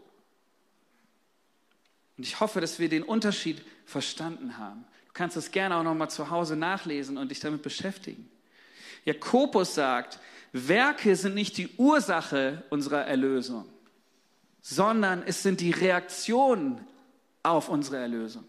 [2.18, 4.86] Und ich hoffe, dass wir den Unterschied verstanden haben.
[5.08, 8.30] Du kannst es gerne auch noch mal zu Hause nachlesen und dich damit beschäftigen.
[9.06, 10.20] Jakobus sagt,
[10.54, 13.68] Werke sind nicht die Ursache unserer Erlösung,
[14.62, 16.80] sondern es sind die Reaktionen
[17.42, 18.46] auf unsere Erlösung.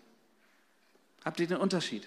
[1.24, 2.06] Habt ihr den Unterschied?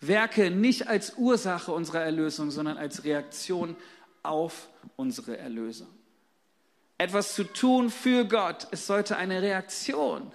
[0.00, 3.76] Werke nicht als Ursache unserer Erlösung, sondern als Reaktion
[4.22, 5.88] auf unsere Erlösung
[7.00, 10.30] etwas zu tun für Gott, es sollte eine Reaktion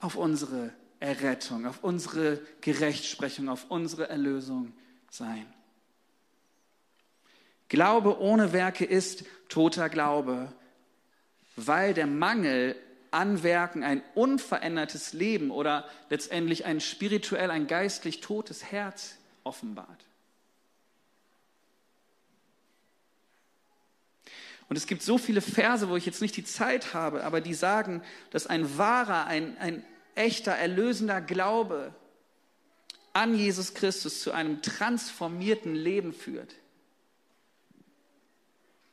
[0.00, 4.72] auf unsere Errettung, auf unsere Gerechtsprechung, auf unsere Erlösung
[5.08, 5.46] sein.
[7.72, 10.52] Glaube ohne Werke ist toter Glaube,
[11.56, 12.76] weil der Mangel
[13.10, 20.04] an Werken ein unverändertes Leben oder letztendlich ein spirituell, ein geistlich totes Herz offenbart.
[24.68, 27.54] Und es gibt so viele Verse, wo ich jetzt nicht die Zeit habe, aber die
[27.54, 29.82] sagen, dass ein wahrer, ein, ein
[30.14, 31.94] echter, erlösender Glaube
[33.14, 36.54] an Jesus Christus zu einem transformierten Leben führt.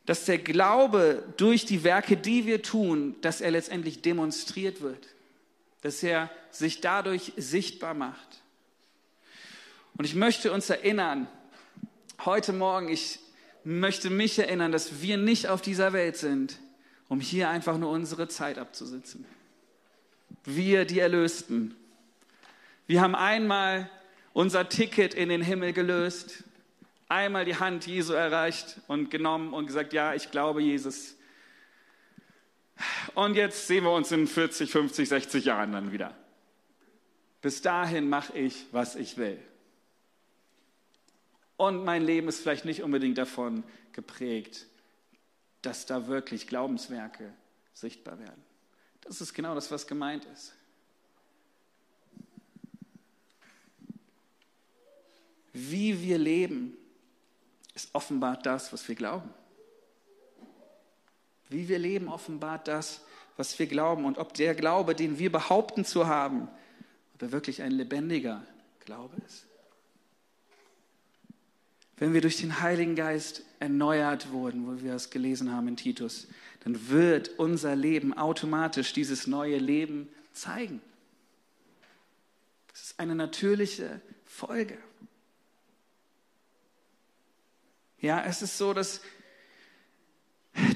[0.10, 5.08] Dass der Glaube durch die Werke, die wir tun, dass er letztendlich demonstriert wird.
[5.84, 8.42] Dass er sich dadurch sichtbar macht.
[9.96, 11.28] Und ich möchte uns erinnern,
[12.26, 13.20] heute Morgen, ich
[13.64, 16.58] möchte mich erinnern, dass wir nicht auf dieser Welt sind,
[17.08, 19.26] um hier einfach nur unsere Zeit abzusitzen.
[20.44, 21.76] Wir, die Erlösten.
[22.88, 23.92] Wir haben einmal
[24.34, 26.46] unser Ticket in den Himmel gelöst,
[27.10, 31.16] einmal die Hand Jesu erreicht und genommen und gesagt, ja, ich glaube Jesus.
[33.16, 36.16] Und jetzt sehen wir uns in 40, 50, 60 Jahren dann wieder.
[37.42, 39.40] Bis dahin mache ich, was ich will.
[41.58, 44.68] Und mein Leben ist vielleicht nicht unbedingt davon geprägt,
[45.62, 47.34] dass da wirklich Glaubenswerke
[47.74, 48.42] sichtbar werden.
[49.02, 50.54] Das ist genau das, was gemeint ist.
[55.52, 56.78] Wie wir leben,
[57.84, 59.30] ist offenbart das, was wir glauben.
[61.50, 63.02] Wie wir leben, offenbart das,
[63.38, 64.06] was wir glauben.
[64.06, 66.48] Und ob der Glaube, den wir behaupten zu haben,
[67.16, 68.44] ob er wirklich ein lebendiger
[68.86, 69.50] Glaube ist
[72.00, 76.28] wenn wir durch den Heiligen Geist erneuert wurden, wo wir es gelesen haben in Titus,
[76.64, 80.82] dann wird unser Leben automatisch dieses neue Leben zeigen.
[82.72, 84.78] Das ist eine natürliche Folge.
[88.02, 89.02] Ja, es ist so, dass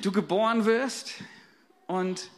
[0.01, 1.13] du geboren wirst
[1.87, 2.29] und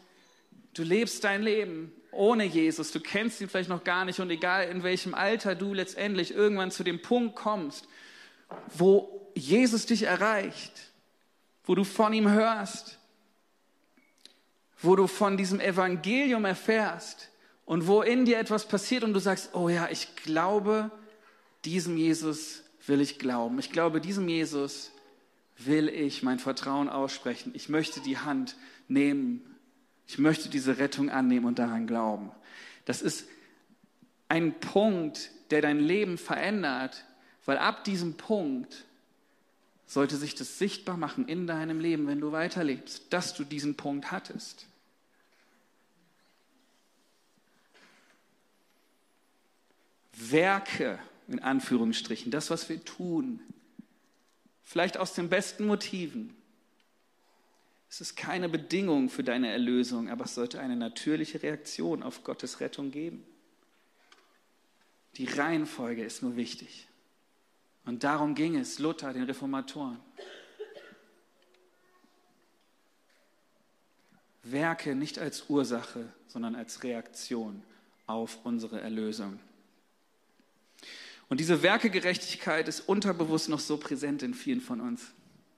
[0.76, 2.92] du lebst dein Leben ohne Jesus.
[2.92, 6.70] Du kennst ihn vielleicht noch gar nicht und egal in welchem Alter du letztendlich irgendwann
[6.70, 7.88] zu dem Punkt kommst,
[8.78, 10.92] wo Jesus dich erreicht,
[11.64, 13.00] wo du von ihm hörst,
[14.84, 17.32] wo du von diesem Evangelium erfährst
[17.66, 20.92] und wo in dir etwas passiert und du sagst, oh ja, ich glaube,
[21.64, 23.60] diesem Jesus will ich glauben.
[23.60, 24.92] Ich glaube, diesem Jesus
[25.58, 27.52] will ich mein Vertrauen aussprechen.
[27.56, 28.56] Ich möchte die Hand
[28.88, 29.42] nehmen.
[30.08, 32.32] Ich möchte diese Rettung annehmen und daran glauben.
[32.86, 33.28] Das ist
[34.28, 37.06] ein Punkt, der dein Leben verändert,
[37.46, 38.86] weil ab diesem Punkt
[39.86, 44.12] sollte sich das sichtbar machen in deinem Leben, wenn du weiterlebst, dass du diesen Punkt
[44.12, 44.68] hattest.
[50.14, 53.40] Werke, in Anführungsstrichen, das, was wir tun,
[54.64, 56.36] vielleicht aus den besten Motiven,
[57.90, 62.60] es ist keine Bedingung für deine Erlösung, aber es sollte eine natürliche Reaktion auf Gottes
[62.60, 63.24] Rettung geben.
[65.18, 66.88] Die Reihenfolge ist nur wichtig.
[67.86, 70.00] Und darum ging es Luther, den Reformatoren.
[74.44, 77.64] Werke nicht als Ursache, sondern als Reaktion
[78.08, 79.40] auf unsere Erlösung.
[81.30, 85.02] Und diese Werkegerechtigkeit ist unterbewusst noch so präsent in vielen von uns.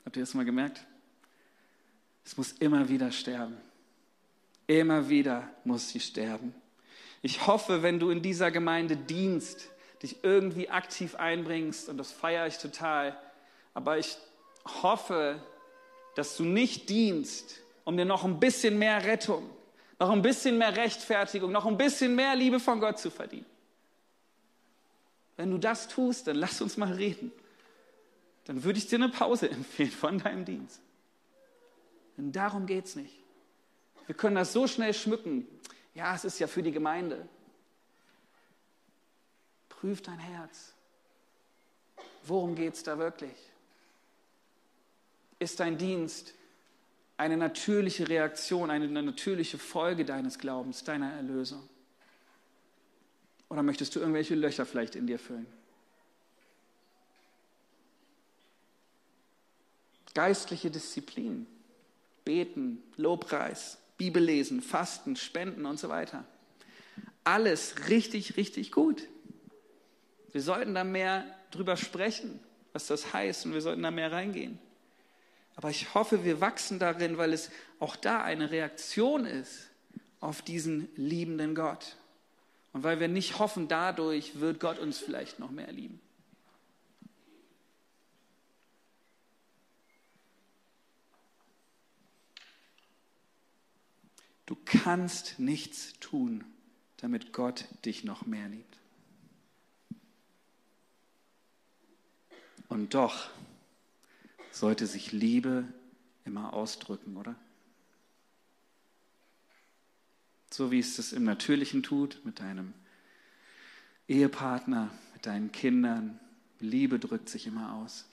[0.05, 0.85] Habt ihr das mal gemerkt?
[2.23, 3.57] Es muss immer wieder sterben.
[4.67, 6.53] Immer wieder muss sie sterben.
[7.21, 9.69] Ich hoffe, wenn du in dieser Gemeinde dienst,
[10.03, 13.17] dich irgendwie aktiv einbringst, und das feiere ich total,
[13.73, 14.17] aber ich
[14.81, 15.41] hoffe,
[16.15, 19.49] dass du nicht dienst, um dir noch ein bisschen mehr Rettung,
[19.99, 23.45] noch ein bisschen mehr Rechtfertigung, noch ein bisschen mehr Liebe von Gott zu verdienen.
[25.37, 27.31] Wenn du das tust, dann lass uns mal reden.
[28.45, 30.81] Dann würde ich dir eine Pause empfehlen von deinem Dienst.
[32.17, 33.13] Denn darum geht es nicht.
[34.07, 35.47] Wir können das so schnell schmücken.
[35.93, 37.27] Ja, es ist ja für die Gemeinde.
[39.69, 40.73] Prüf dein Herz.
[42.23, 43.35] Worum geht es da wirklich?
[45.39, 46.33] Ist dein Dienst
[47.15, 51.67] eine natürliche Reaktion, eine natürliche Folge deines Glaubens, deiner Erlösung?
[53.49, 55.47] Oder möchtest du irgendwelche Löcher vielleicht in dir füllen?
[60.13, 61.45] Geistliche Disziplin,
[62.25, 66.25] Beten, Lobpreis, Bibellesen, Fasten, Spenden und so weiter.
[67.23, 69.07] Alles richtig, richtig gut.
[70.31, 72.39] Wir sollten da mehr drüber sprechen,
[72.73, 74.59] was das heißt, und wir sollten da mehr reingehen.
[75.55, 79.69] Aber ich hoffe, wir wachsen darin, weil es auch da eine Reaktion ist
[80.19, 81.95] auf diesen liebenden Gott.
[82.77, 85.99] Und weil wir nicht hoffen, dadurch wird Gott uns vielleicht noch mehr lieben.
[94.45, 96.43] Du kannst nichts tun,
[96.97, 98.77] damit Gott dich noch mehr liebt.
[102.69, 103.31] Und doch
[104.51, 105.63] sollte sich Liebe
[106.25, 107.33] immer ausdrücken, oder?
[110.57, 112.73] So wie es das im Natürlichen tut, mit deinem
[114.07, 116.19] Ehepartner, mit deinen Kindern.
[116.59, 118.05] Liebe drückt sich immer aus.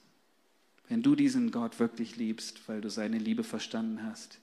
[0.87, 4.40] Wenn du diesen Gott wirklich liebst, weil du seine Liebe verstanden hast,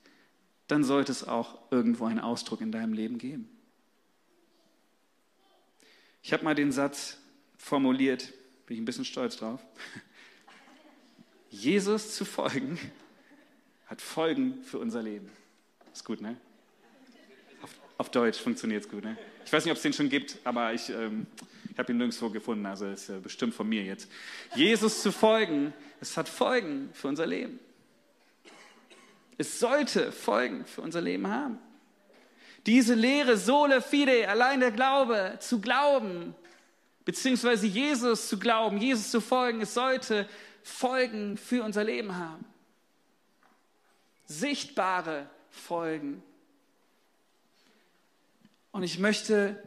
[0.66, 3.48] dann sollte es auch irgendwo einen Ausdruck in deinem Leben geben.
[6.24, 7.18] Ich habe mal den Satz
[7.56, 8.32] formuliert,
[8.66, 9.64] bin ich ein bisschen stolz drauf.
[11.50, 12.80] Jesus zu folgen
[13.86, 15.30] hat Folgen für unser Leben.
[15.92, 16.36] Ist gut, ne?
[18.02, 19.04] Auf Deutsch funktioniert es gut.
[19.04, 19.16] Ne?
[19.44, 21.28] Ich weiß nicht, ob es den schon gibt, aber ich, ähm,
[21.70, 24.10] ich habe ihn nirgendwo gefunden, also ist äh, bestimmt von mir jetzt.
[24.56, 27.60] Jesus zu folgen, es hat Folgen für unser Leben.
[29.38, 31.60] Es sollte Folgen für unser Leben haben.
[32.66, 36.34] Diese Lehre, sole fide, allein der Glaube, zu glauben,
[37.04, 40.28] beziehungsweise Jesus zu glauben, Jesus zu folgen, es sollte
[40.64, 42.44] Folgen für unser Leben haben.
[44.26, 46.24] Sichtbare Folgen.
[48.72, 49.62] Und ich möchte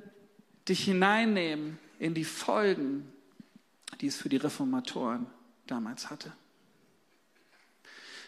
[0.67, 3.11] dich hineinnehmen in die Folgen,
[4.01, 5.27] die es für die Reformatoren
[5.67, 6.33] damals hatte.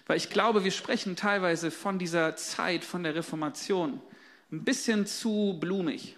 [0.05, 4.01] Weil ich glaube, wir sprechen teilweise von dieser Zeit, von der Reformation,
[4.51, 6.15] ein bisschen zu blumig.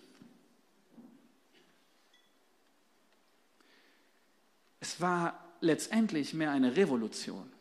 [4.80, 7.52] Es war letztendlich mehr eine Revolution.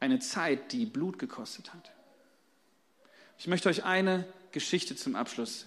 [0.00, 1.92] Eine Zeit, die Blut gekostet hat.
[3.38, 5.66] Ich möchte euch eine Geschichte zum Abschluss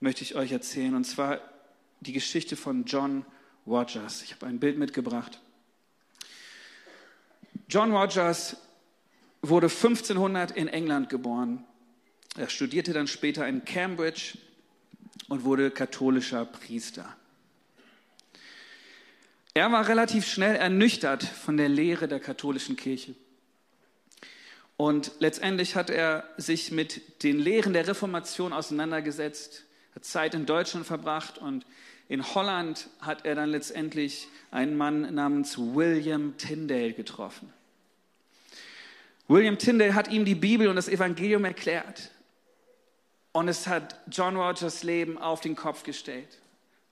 [0.00, 1.40] möchte ich euch erzählen, und zwar
[2.00, 3.24] die Geschichte von John
[3.66, 4.22] Rogers.
[4.22, 5.40] Ich habe ein Bild mitgebracht.
[7.68, 8.56] John Rogers
[9.42, 11.64] wurde 1500 in England geboren.
[12.36, 14.38] Er studierte dann später in Cambridge
[15.28, 17.16] und wurde katholischer Priester.
[19.54, 23.14] Er war relativ schnell ernüchtert von der Lehre der katholischen Kirche.
[24.76, 30.86] Und letztendlich hat er sich mit den Lehren der Reformation auseinandergesetzt, hat Zeit in Deutschland
[30.86, 31.64] verbracht und
[32.08, 37.52] in Holland hat er dann letztendlich einen Mann namens William Tyndale getroffen.
[39.26, 42.10] William Tyndale hat ihm die Bibel und das Evangelium erklärt.
[43.32, 46.38] Und es hat John Rogers Leben auf den Kopf gestellt.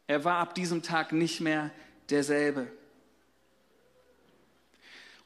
[0.07, 1.71] Er war ab diesem Tag nicht mehr
[2.11, 2.68] derselbe.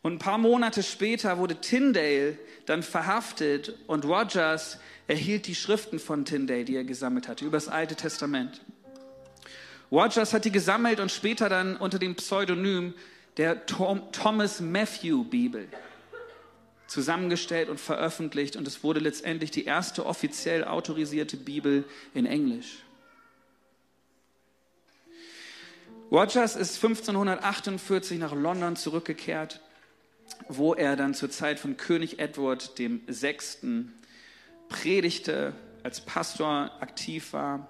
[0.07, 6.25] Und ein paar Monate später wurde Tyndale dann verhaftet und Rogers erhielt die Schriften von
[6.25, 8.61] Tyndale, die er gesammelt hatte, über das Alte Testament.
[9.91, 12.95] Rogers hat die gesammelt und später dann unter dem Pseudonym
[13.37, 15.67] der Tom, Thomas Matthew Bibel
[16.87, 21.83] zusammengestellt und veröffentlicht und es wurde letztendlich die erste offiziell autorisierte Bibel
[22.15, 22.85] in Englisch.
[26.13, 29.61] Rogers ist 1548 nach London zurückgekehrt,
[30.49, 33.87] wo er dann zur Zeit von König Edward VI.
[34.69, 37.69] predigte, als Pastor aktiv war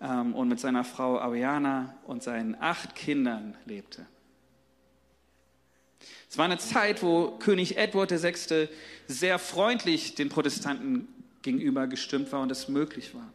[0.00, 4.06] ähm, und mit seiner Frau Ariana und seinen acht Kindern lebte.
[6.28, 8.68] Es war eine Zeit, wo König Edward VI.
[9.06, 11.06] sehr freundlich den Protestanten
[11.42, 13.32] gegenüber gestimmt war und es möglich war.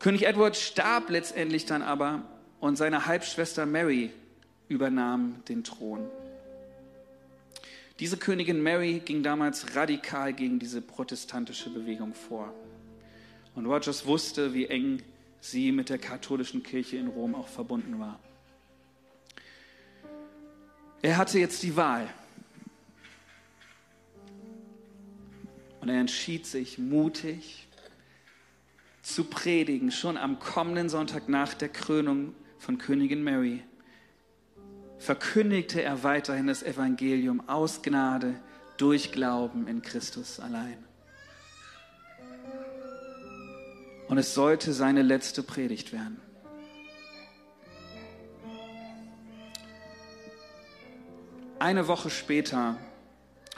[0.00, 2.22] König Edward starb letztendlich dann aber
[2.58, 4.10] und seine Halbschwester Mary
[4.68, 6.08] übernahm den Thron.
[8.00, 12.54] Diese Königin Mary ging damals radikal gegen diese protestantische Bewegung vor.
[13.54, 15.02] Und Rogers wusste, wie eng
[15.42, 18.18] sie mit der katholischen Kirche in Rom auch verbunden war.
[21.02, 22.08] Er hatte jetzt die Wahl.
[25.82, 27.68] Und er entschied sich mutig
[29.02, 33.62] zu predigen, schon am kommenden Sonntag nach der Krönung von Königin Mary.
[35.00, 38.34] Verkündigte er weiterhin das Evangelium aus Gnade
[38.76, 40.76] durch Glauben in Christus allein.
[44.08, 46.20] Und es sollte seine letzte Predigt werden.
[51.58, 52.76] Eine Woche später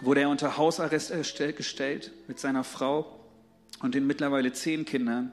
[0.00, 1.12] wurde er unter Hausarrest
[1.56, 3.18] gestellt mit seiner Frau
[3.80, 5.32] und den mittlerweile zehn Kindern.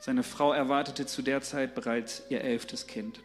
[0.00, 3.20] Seine Frau erwartete zu der Zeit bereits ihr elftes Kind.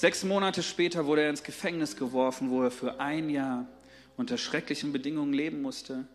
[0.00, 3.66] Sechs Monate später wurde er ins Gefängnis geworfen, wo er für ein Jahr
[4.16, 6.06] unter schrecklichen Bedingungen leben musste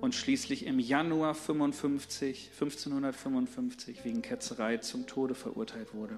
[0.00, 6.16] und schließlich im Januar 55, 1555 wegen Ketzerei zum Tode verurteilt wurde.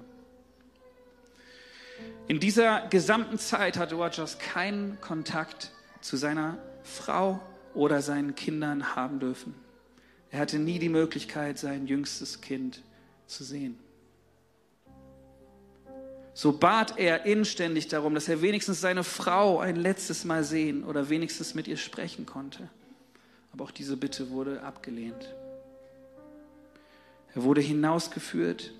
[2.29, 7.41] In dieser gesamten Zeit hatte Rogers keinen Kontakt zu seiner Frau
[7.73, 9.53] oder seinen Kindern haben dürfen.
[10.31, 12.83] Er hatte nie die Möglichkeit, sein jüngstes Kind
[13.27, 13.77] zu sehen.
[16.39, 21.09] So bat er inständig darum, dass er wenigstens seine Frau ein letztes Mal sehen oder
[21.09, 22.69] wenigstens mit ihr sprechen konnte.
[23.51, 25.35] Aber auch diese Bitte wurde abgelehnt.
[27.35, 28.71] Er wurde hinausgeführt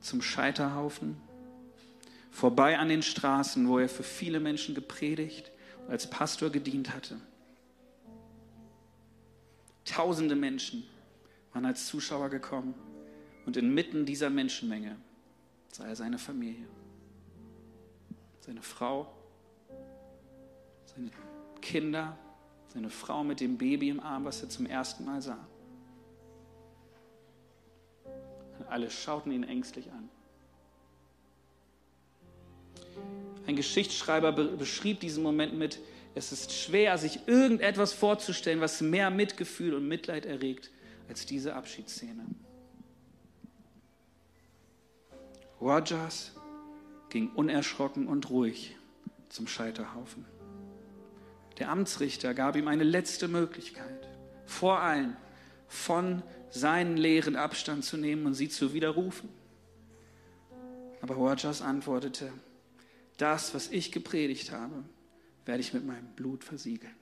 [0.00, 1.20] zum Scheiterhaufen
[2.30, 5.50] vorbei an den Straßen, wo er für viele Menschen gepredigt
[5.86, 7.16] und als Pastor gedient hatte.
[9.84, 10.84] Tausende Menschen
[11.54, 12.72] waren als Zuschauer gekommen
[13.46, 14.94] und inmitten dieser Menschenmenge
[15.72, 16.66] sah er seine Familie,
[18.40, 19.12] seine Frau,
[20.86, 21.10] seine
[21.60, 22.16] Kinder,
[22.72, 25.46] seine Frau mit dem Baby im Arm, was er zum ersten Mal sah.
[28.70, 30.08] alle schauten ihn ängstlich an.
[33.46, 35.80] Ein Geschichtsschreiber beschrieb diesen Moment mit,
[36.14, 40.70] es ist schwer, sich irgendetwas vorzustellen, was mehr Mitgefühl und Mitleid erregt
[41.08, 42.26] als diese Abschiedsszene.
[45.60, 46.32] Rogers
[47.10, 48.76] ging unerschrocken und ruhig
[49.28, 50.24] zum Scheiterhaufen.
[51.58, 54.08] Der Amtsrichter gab ihm eine letzte Möglichkeit,
[54.46, 55.16] vor allen
[55.68, 59.28] von seinen Lehren Abstand zu nehmen und sie zu widerrufen.
[61.02, 62.32] Aber Rogers antwortete,
[63.18, 64.82] das, was ich gepredigt habe,
[65.44, 66.94] werde ich mit meinem Blut versiegeln.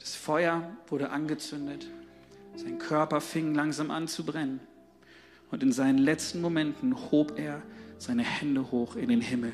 [0.00, 1.86] Das Feuer wurde angezündet,
[2.56, 4.60] sein Körper fing langsam an zu brennen
[5.52, 7.62] und in seinen letzten Momenten hob er
[7.98, 9.52] seine Hände hoch in den Himmel.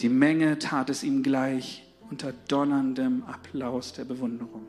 [0.00, 4.64] Die Menge tat es ihm gleich unter donnerndem Applaus der Bewunderung.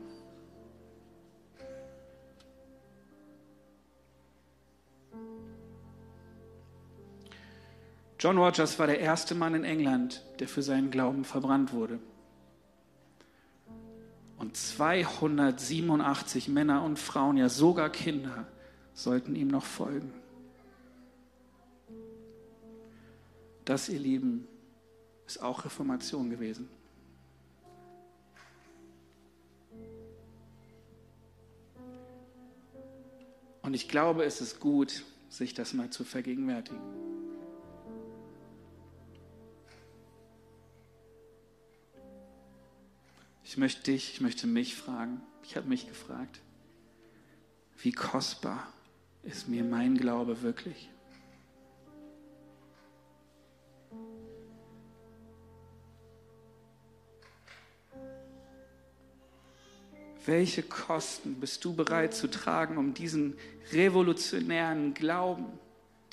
[8.18, 12.00] John Rogers war der erste Mann in England, der für seinen Glauben verbrannt wurde.
[14.38, 18.46] Und 287 Männer und Frauen, ja sogar Kinder,
[18.96, 20.12] sollten ihm noch folgen.
[23.66, 24.48] Das, ihr Lieben,
[25.26, 26.68] ist auch Reformation gewesen.
[33.62, 36.80] Und ich glaube, es ist gut, sich das mal zu vergegenwärtigen.
[43.42, 45.20] Ich möchte dich, ich möchte mich fragen.
[45.42, 46.40] Ich habe mich gefragt,
[47.78, 48.72] wie kostbar
[49.26, 50.88] ist mir mein Glaube wirklich?
[60.24, 63.36] Welche Kosten bist du bereit zu tragen, um diesen
[63.72, 65.46] revolutionären Glauben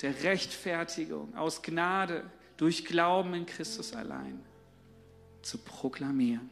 [0.02, 2.24] der Rechtfertigung aus Gnade
[2.56, 4.40] durch Glauben in Christus allein
[5.42, 6.48] zu proklamieren?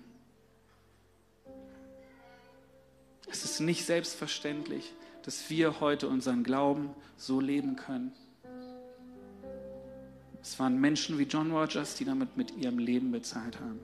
[3.30, 4.92] Es ist nicht selbstverständlich,
[5.22, 8.12] dass wir heute unseren Glauben so leben können.
[10.42, 13.80] Es waren Menschen wie John Rogers, die damit mit ihrem Leben bezahlt haben.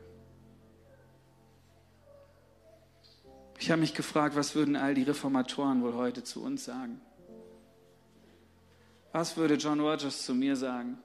[3.61, 7.01] Ich habe mich gefragt, was würden all die Reformatoren wohl heute zu uns sagen?
[9.13, 10.99] Was würde John Rogers zu mir sagen,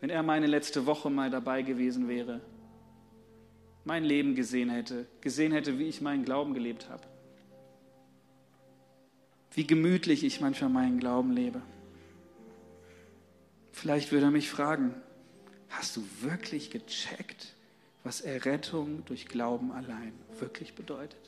[0.00, 2.40] wenn er meine letzte Woche mal dabei gewesen wäre,
[3.84, 7.02] mein Leben gesehen hätte, gesehen hätte, wie ich meinen Glauben gelebt habe,
[9.52, 11.62] wie gemütlich ich manchmal meinen Glauben lebe?
[13.72, 14.94] Vielleicht würde er mich fragen,
[15.68, 17.54] hast du wirklich gecheckt,
[18.04, 21.18] was Errettung durch Glauben allein wirklich bedeutet.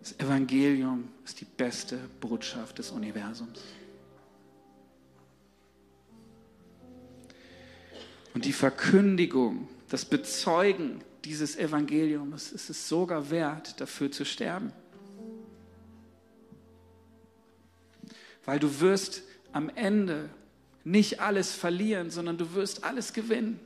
[0.00, 3.60] Das Evangelium ist die beste Botschaft des Universums.
[8.32, 14.72] Und die Verkündigung, das Bezeugen dieses Evangeliums ist es sogar wert, dafür zu sterben.
[18.44, 19.22] Weil du wirst
[19.52, 20.30] am Ende
[20.84, 23.60] nicht alles verlieren, sondern du wirst alles gewinnen.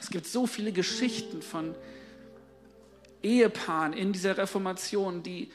[0.00, 1.74] Es gibt so viele Geschichten von
[3.22, 5.50] Ehepaaren in dieser Reformation, die,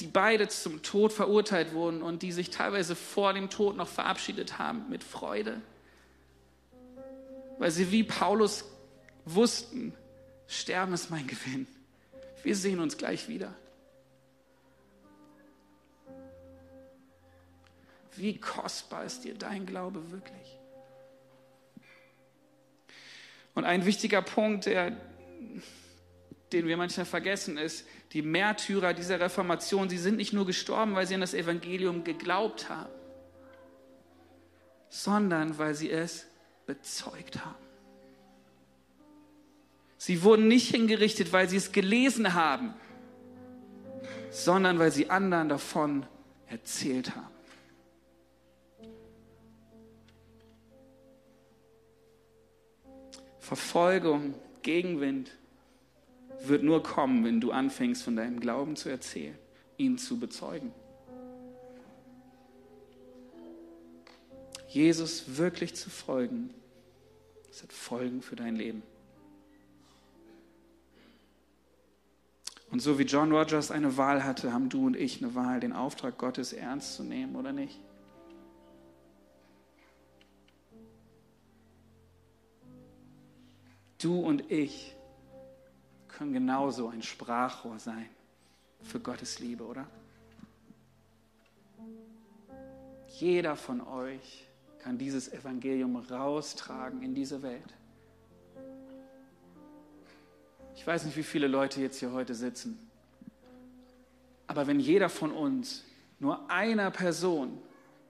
[0.00, 4.58] die beide zum Tod verurteilt wurden und die sich teilweise vor dem Tod noch verabschiedet
[4.58, 5.60] haben mit Freude,
[7.58, 8.64] weil sie wie Paulus
[9.24, 9.94] wussten,
[10.46, 11.66] Sterben ist mein Gewinn.
[12.42, 13.54] Wir sehen uns gleich wieder.
[18.16, 20.58] Wie kostbar ist dir dein Glaube wirklich?
[23.54, 24.96] Und ein wichtiger Punkt, der,
[26.52, 31.06] den wir manchmal vergessen, ist, die Märtyrer dieser Reformation, sie sind nicht nur gestorben, weil
[31.06, 32.92] sie an das Evangelium geglaubt haben,
[34.88, 36.26] sondern weil sie es
[36.66, 37.68] bezeugt haben.
[39.98, 42.74] Sie wurden nicht hingerichtet, weil sie es gelesen haben,
[44.30, 46.06] sondern weil sie anderen davon
[46.46, 47.38] erzählt haben.
[53.38, 55.30] Verfolgung, Gegenwind
[56.40, 59.36] wird nur kommen, wenn du anfängst, von deinem Glauben zu erzählen,
[59.76, 60.72] ihn zu bezeugen.
[64.68, 66.52] Jesus wirklich zu folgen,
[67.48, 68.82] das hat Folgen für dein Leben.
[72.70, 75.72] Und so wie John Rogers eine Wahl hatte, haben du und ich eine Wahl, den
[75.72, 77.80] Auftrag Gottes ernst zu nehmen oder nicht.
[83.96, 84.94] Du und ich
[86.18, 88.08] können genauso ein Sprachrohr sein
[88.82, 89.86] für Gottes Liebe, oder?
[93.06, 94.48] Jeder von euch
[94.80, 97.72] kann dieses Evangelium raustragen in diese Welt.
[100.74, 102.78] Ich weiß nicht, wie viele Leute jetzt hier heute sitzen,
[104.48, 105.84] aber wenn jeder von uns
[106.18, 107.58] nur einer Person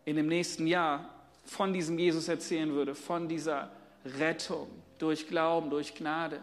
[0.07, 3.71] in dem nächsten Jahr von diesem Jesus erzählen würde, von dieser
[4.05, 6.41] Rettung, durch Glauben, durch Gnade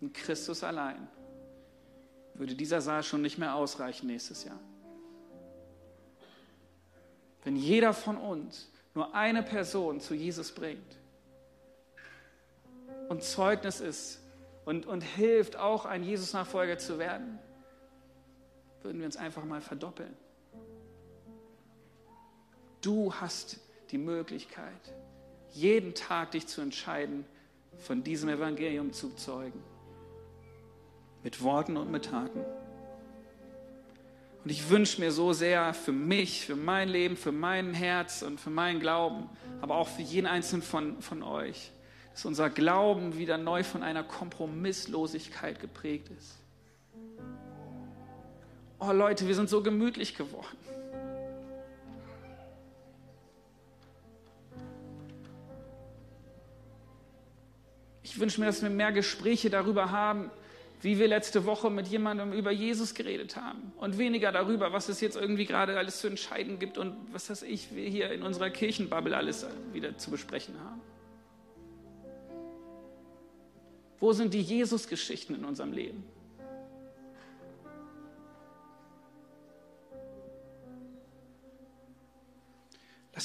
[0.00, 1.08] in Christus allein,
[2.34, 4.60] würde dieser Saal schon nicht mehr ausreichen nächstes Jahr.
[7.44, 10.98] Wenn jeder von uns nur eine Person zu Jesus bringt
[13.08, 14.20] und Zeugnis ist
[14.64, 17.38] und, und hilft, auch ein Jesus-Nachfolger zu werden,
[18.82, 20.16] würden wir uns einfach mal verdoppeln.
[22.80, 24.94] Du hast die Möglichkeit,
[25.52, 27.24] jeden Tag dich zu entscheiden,
[27.78, 29.62] von diesem Evangelium zu zeugen.
[31.24, 32.44] Mit Worten und mit Taten.
[34.44, 38.38] Und ich wünsche mir so sehr für mich, für mein Leben, für mein Herz und
[38.38, 39.30] für meinen Glauben,
[39.62, 41.72] aber auch für jeden einzelnen von, von euch,
[42.12, 46.36] dass unser Glauben wieder neu von einer Kompromisslosigkeit geprägt ist.
[48.78, 50.58] Oh Leute, wir sind so gemütlich geworden.
[58.02, 60.30] Ich wünsche mir, dass wir mehr Gespräche darüber haben,
[60.84, 65.00] wie wir letzte Woche mit jemandem über Jesus geredet haben und weniger darüber, was es
[65.00, 68.50] jetzt irgendwie gerade alles zu entscheiden gibt und was das ich wir hier in unserer
[68.50, 70.80] Kirchenbubble alles wieder zu besprechen haben.
[73.98, 76.04] Wo sind die Jesus-Geschichten in unserem Leben?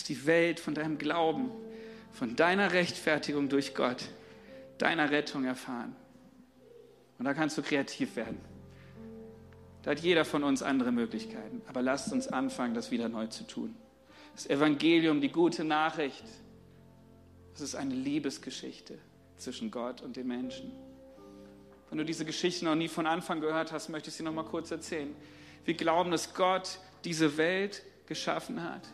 [0.10, 1.52] die Welt von deinem Glauben,
[2.12, 4.10] von deiner Rechtfertigung durch Gott,
[4.80, 5.96] deiner Rettung erfahren.
[7.20, 8.40] Und da kannst du kreativ werden.
[9.84, 11.62] Da hat jeder von uns andere Möglichkeiten.
[11.68, 13.76] Aber lasst uns anfangen, das wieder neu zu tun.
[14.34, 16.24] Das Evangelium, die gute Nachricht,
[17.54, 18.98] das ist eine Liebesgeschichte
[19.38, 20.72] zwischen Gott und den Menschen.
[21.90, 24.46] Wenn du diese Geschichte noch nie von Anfang gehört hast, möchte ich sie noch mal
[24.46, 25.14] kurz erzählen.
[25.66, 28.88] Wir glauben, dass Gott diese Welt geschaffen hat,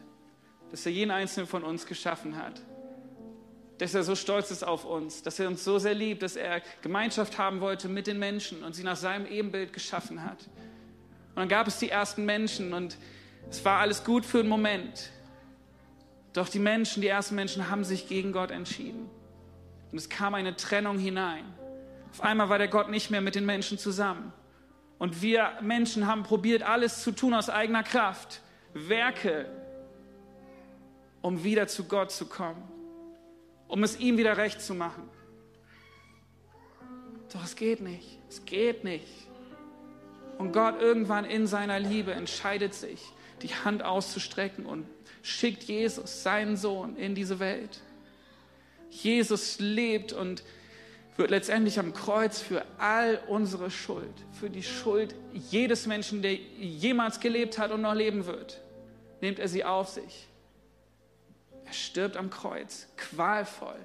[0.72, 2.62] dass er jeden einzelnen von uns geschaffen hat,
[3.78, 6.62] dass er so stolz ist auf uns, dass er uns so sehr liebt, dass er
[6.82, 10.38] Gemeinschaft haben wollte mit den Menschen und sie nach seinem Ebenbild geschaffen hat.
[11.36, 12.98] Und dann gab es die ersten Menschen und
[13.50, 15.12] es war alles gut für einen Moment.
[16.34, 19.10] Doch die Menschen, die ersten Menschen haben sich gegen Gott entschieden.
[19.92, 21.46] Und es kam eine Trennung hinein.
[22.12, 24.34] Auf einmal war der Gott nicht mehr mit den Menschen zusammen.
[24.98, 28.42] Und wir Menschen haben probiert, alles zu tun aus eigener Kraft.
[28.74, 29.50] Werke,
[31.22, 32.75] um wieder zu Gott zu kommen.
[33.68, 35.10] Um es ihm wieder recht zu machen.
[37.34, 38.20] Doch es geht nicht.
[38.30, 39.08] Es geht nicht.
[40.38, 43.02] Und Gott irgendwann in seiner Liebe entscheidet sich,
[43.42, 44.86] die Hand auszustrecken und
[45.22, 47.82] schickt Jesus, seinen Sohn, in diese Welt.
[48.90, 50.44] Jesus lebt und
[51.18, 57.20] wird letztendlich am Kreuz für all unsere Schuld, für die Schuld jedes Menschen, der jemals
[57.20, 58.62] gelebt hat und noch leben wird,
[59.22, 60.28] nimmt er sie auf sich.
[61.66, 63.80] Er stirbt am Kreuz, qualvoll.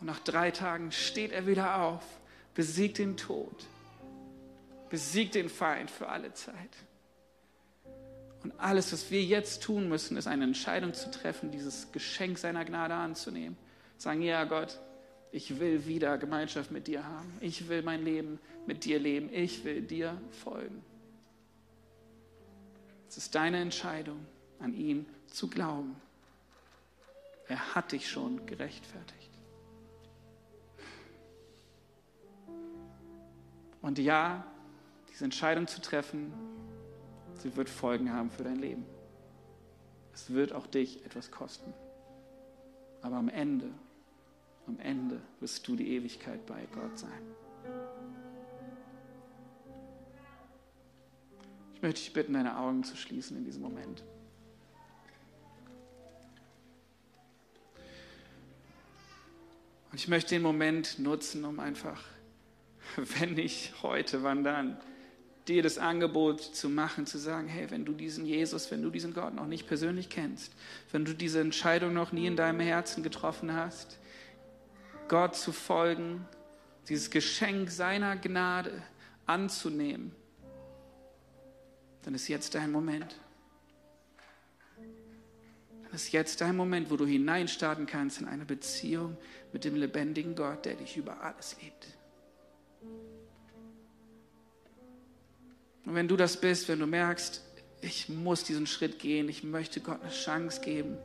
[0.00, 2.02] Und nach drei Tagen steht er wieder auf,
[2.54, 3.66] besiegt den Tod
[4.94, 6.54] besiegt den Feind für alle Zeit.
[8.44, 12.64] Und alles, was wir jetzt tun müssen, ist eine Entscheidung zu treffen, dieses Geschenk seiner
[12.64, 13.56] Gnade anzunehmen.
[13.98, 14.78] Sagen, ja Gott,
[15.32, 17.36] ich will wieder Gemeinschaft mit dir haben.
[17.40, 18.38] Ich will mein Leben
[18.68, 19.30] mit dir leben.
[19.32, 20.84] Ich will dir folgen.
[23.08, 24.24] Es ist deine Entscheidung,
[24.60, 25.96] an ihn zu glauben.
[27.48, 29.30] Er hat dich schon gerechtfertigt.
[33.82, 34.46] Und ja,
[35.10, 36.32] diese Entscheidung zu treffen,
[37.38, 38.86] sie wird Folgen haben für dein Leben.
[40.14, 41.74] Es wird auch dich etwas kosten.
[43.02, 43.68] Aber am Ende,
[44.66, 47.10] am Ende wirst du die Ewigkeit bei Gott sein.
[51.74, 54.02] Ich möchte dich bitten, deine Augen zu schließen in diesem Moment.
[59.94, 62.02] Und ich möchte den Moment nutzen, um einfach,
[62.96, 64.76] wenn nicht heute, wann dann,
[65.46, 69.14] dir das Angebot zu machen, zu sagen, hey, wenn du diesen Jesus, wenn du diesen
[69.14, 70.52] Gott noch nicht persönlich kennst,
[70.90, 74.00] wenn du diese Entscheidung noch nie in deinem Herzen getroffen hast,
[75.06, 76.26] Gott zu folgen,
[76.88, 78.82] dieses Geschenk seiner Gnade
[79.26, 80.10] anzunehmen,
[82.02, 83.14] dann ist jetzt dein Moment.
[85.84, 89.16] Dann ist jetzt dein Moment, wo du hineinstarten kannst in eine Beziehung
[89.54, 91.86] mit dem lebendigen Gott, der dich über alles liebt.
[95.86, 97.40] Und wenn du das bist, wenn du merkst,
[97.80, 100.98] ich muss diesen Schritt gehen, ich möchte Gott eine Chance geben,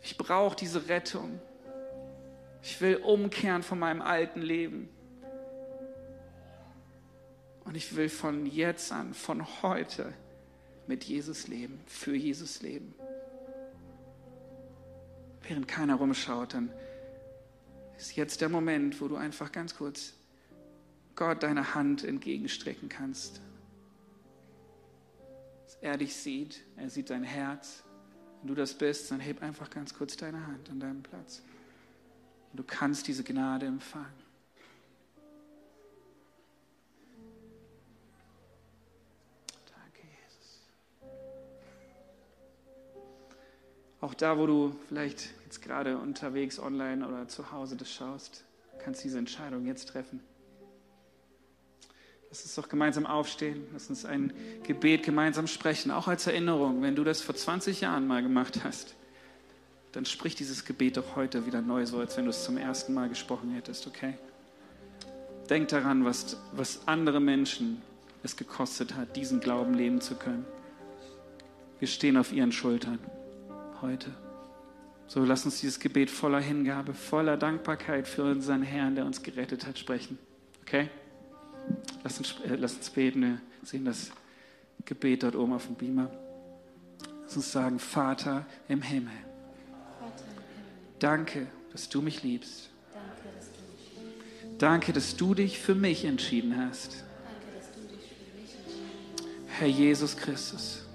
[0.00, 1.40] ich brauche diese Rettung,
[2.62, 4.88] ich will umkehren von meinem alten Leben.
[7.64, 10.12] Und ich will von jetzt an, von heute
[10.86, 12.94] mit Jesus leben, für Jesus leben.
[15.48, 16.70] Während keiner rumschaut, dann
[17.96, 20.12] ist jetzt der Moment, wo du einfach ganz kurz
[21.14, 23.40] Gott deine Hand entgegenstrecken kannst.
[25.64, 27.84] Dass er dich sieht, er sieht dein Herz.
[28.40, 31.42] Wenn du das bist, dann heb einfach ganz kurz deine Hand an deinem Platz.
[32.52, 34.25] Und du kannst diese Gnade empfangen.
[44.06, 48.44] Auch da, wo du vielleicht jetzt gerade unterwegs online oder zu Hause das schaust,
[48.78, 50.20] kannst du diese Entscheidung jetzt treffen.
[52.30, 53.66] Lass uns doch gemeinsam aufstehen.
[53.72, 54.32] Lass uns ein
[54.62, 56.82] Gebet gemeinsam sprechen, auch als Erinnerung.
[56.82, 58.94] Wenn du das vor 20 Jahren mal gemacht hast,
[59.90, 62.94] dann sprich dieses Gebet doch heute wieder neu, so als wenn du es zum ersten
[62.94, 64.14] Mal gesprochen hättest, okay?
[65.50, 67.82] Denk daran, was, was andere Menschen
[68.22, 70.46] es gekostet hat, diesen Glauben leben zu können.
[71.80, 73.00] Wir stehen auf ihren Schultern
[73.82, 74.10] heute.
[75.06, 79.66] So lass uns dieses Gebet voller Hingabe, voller Dankbarkeit für unseren Herrn, der uns gerettet
[79.66, 80.18] hat, sprechen.
[80.62, 80.88] Okay?
[82.02, 83.22] Lass uns, äh, lass uns beten.
[83.22, 84.10] Wir sehen das
[84.84, 86.10] Gebet dort oben auf dem Beamer.
[87.22, 89.12] Lass uns sagen, Vater im Himmel.
[90.98, 92.70] Danke, dass du mich liebst.
[94.58, 97.04] Danke, dass du dich für mich entschieden hast.
[99.46, 100.86] Herr Jesus Christus,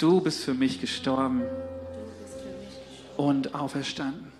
[0.00, 1.42] Du bist für mich gestorben
[3.20, 4.32] und auferstanden.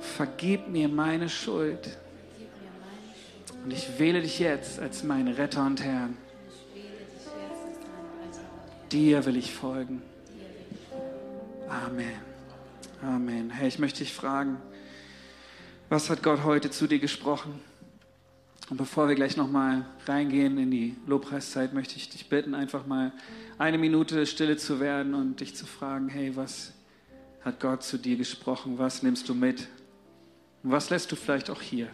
[0.00, 1.98] Vergib mir meine Schuld.
[3.62, 6.16] Und ich wähle dich jetzt als meinen Retter und Herrn.
[8.90, 10.00] Dir will ich folgen.
[11.68, 12.16] Amen.
[13.02, 13.50] Amen.
[13.50, 14.56] Herr, ich möchte dich fragen,
[15.90, 17.60] was hat Gott heute zu dir gesprochen?
[18.70, 23.12] Und bevor wir gleich nochmal reingehen in die Lobpreiszeit, möchte ich dich bitten, einfach mal
[23.58, 26.72] eine Minute stille zu werden und dich zu fragen, hey, was
[27.44, 28.78] hat Gott zu dir gesprochen?
[28.78, 29.68] Was nimmst du mit?
[30.62, 31.88] Und was lässt du vielleicht auch hier?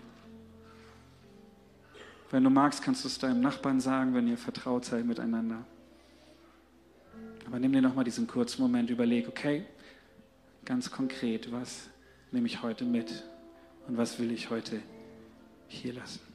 [2.31, 5.65] Wenn du magst, kannst du es deinem Nachbarn sagen, wenn ihr vertraut seid miteinander.
[7.47, 9.65] Aber nimm dir nochmal diesen kurzen Moment, überleg, okay,
[10.65, 11.89] ganz konkret, was
[12.31, 13.25] nehme ich heute mit
[13.89, 14.81] und was will ich heute
[15.67, 16.30] hier lassen?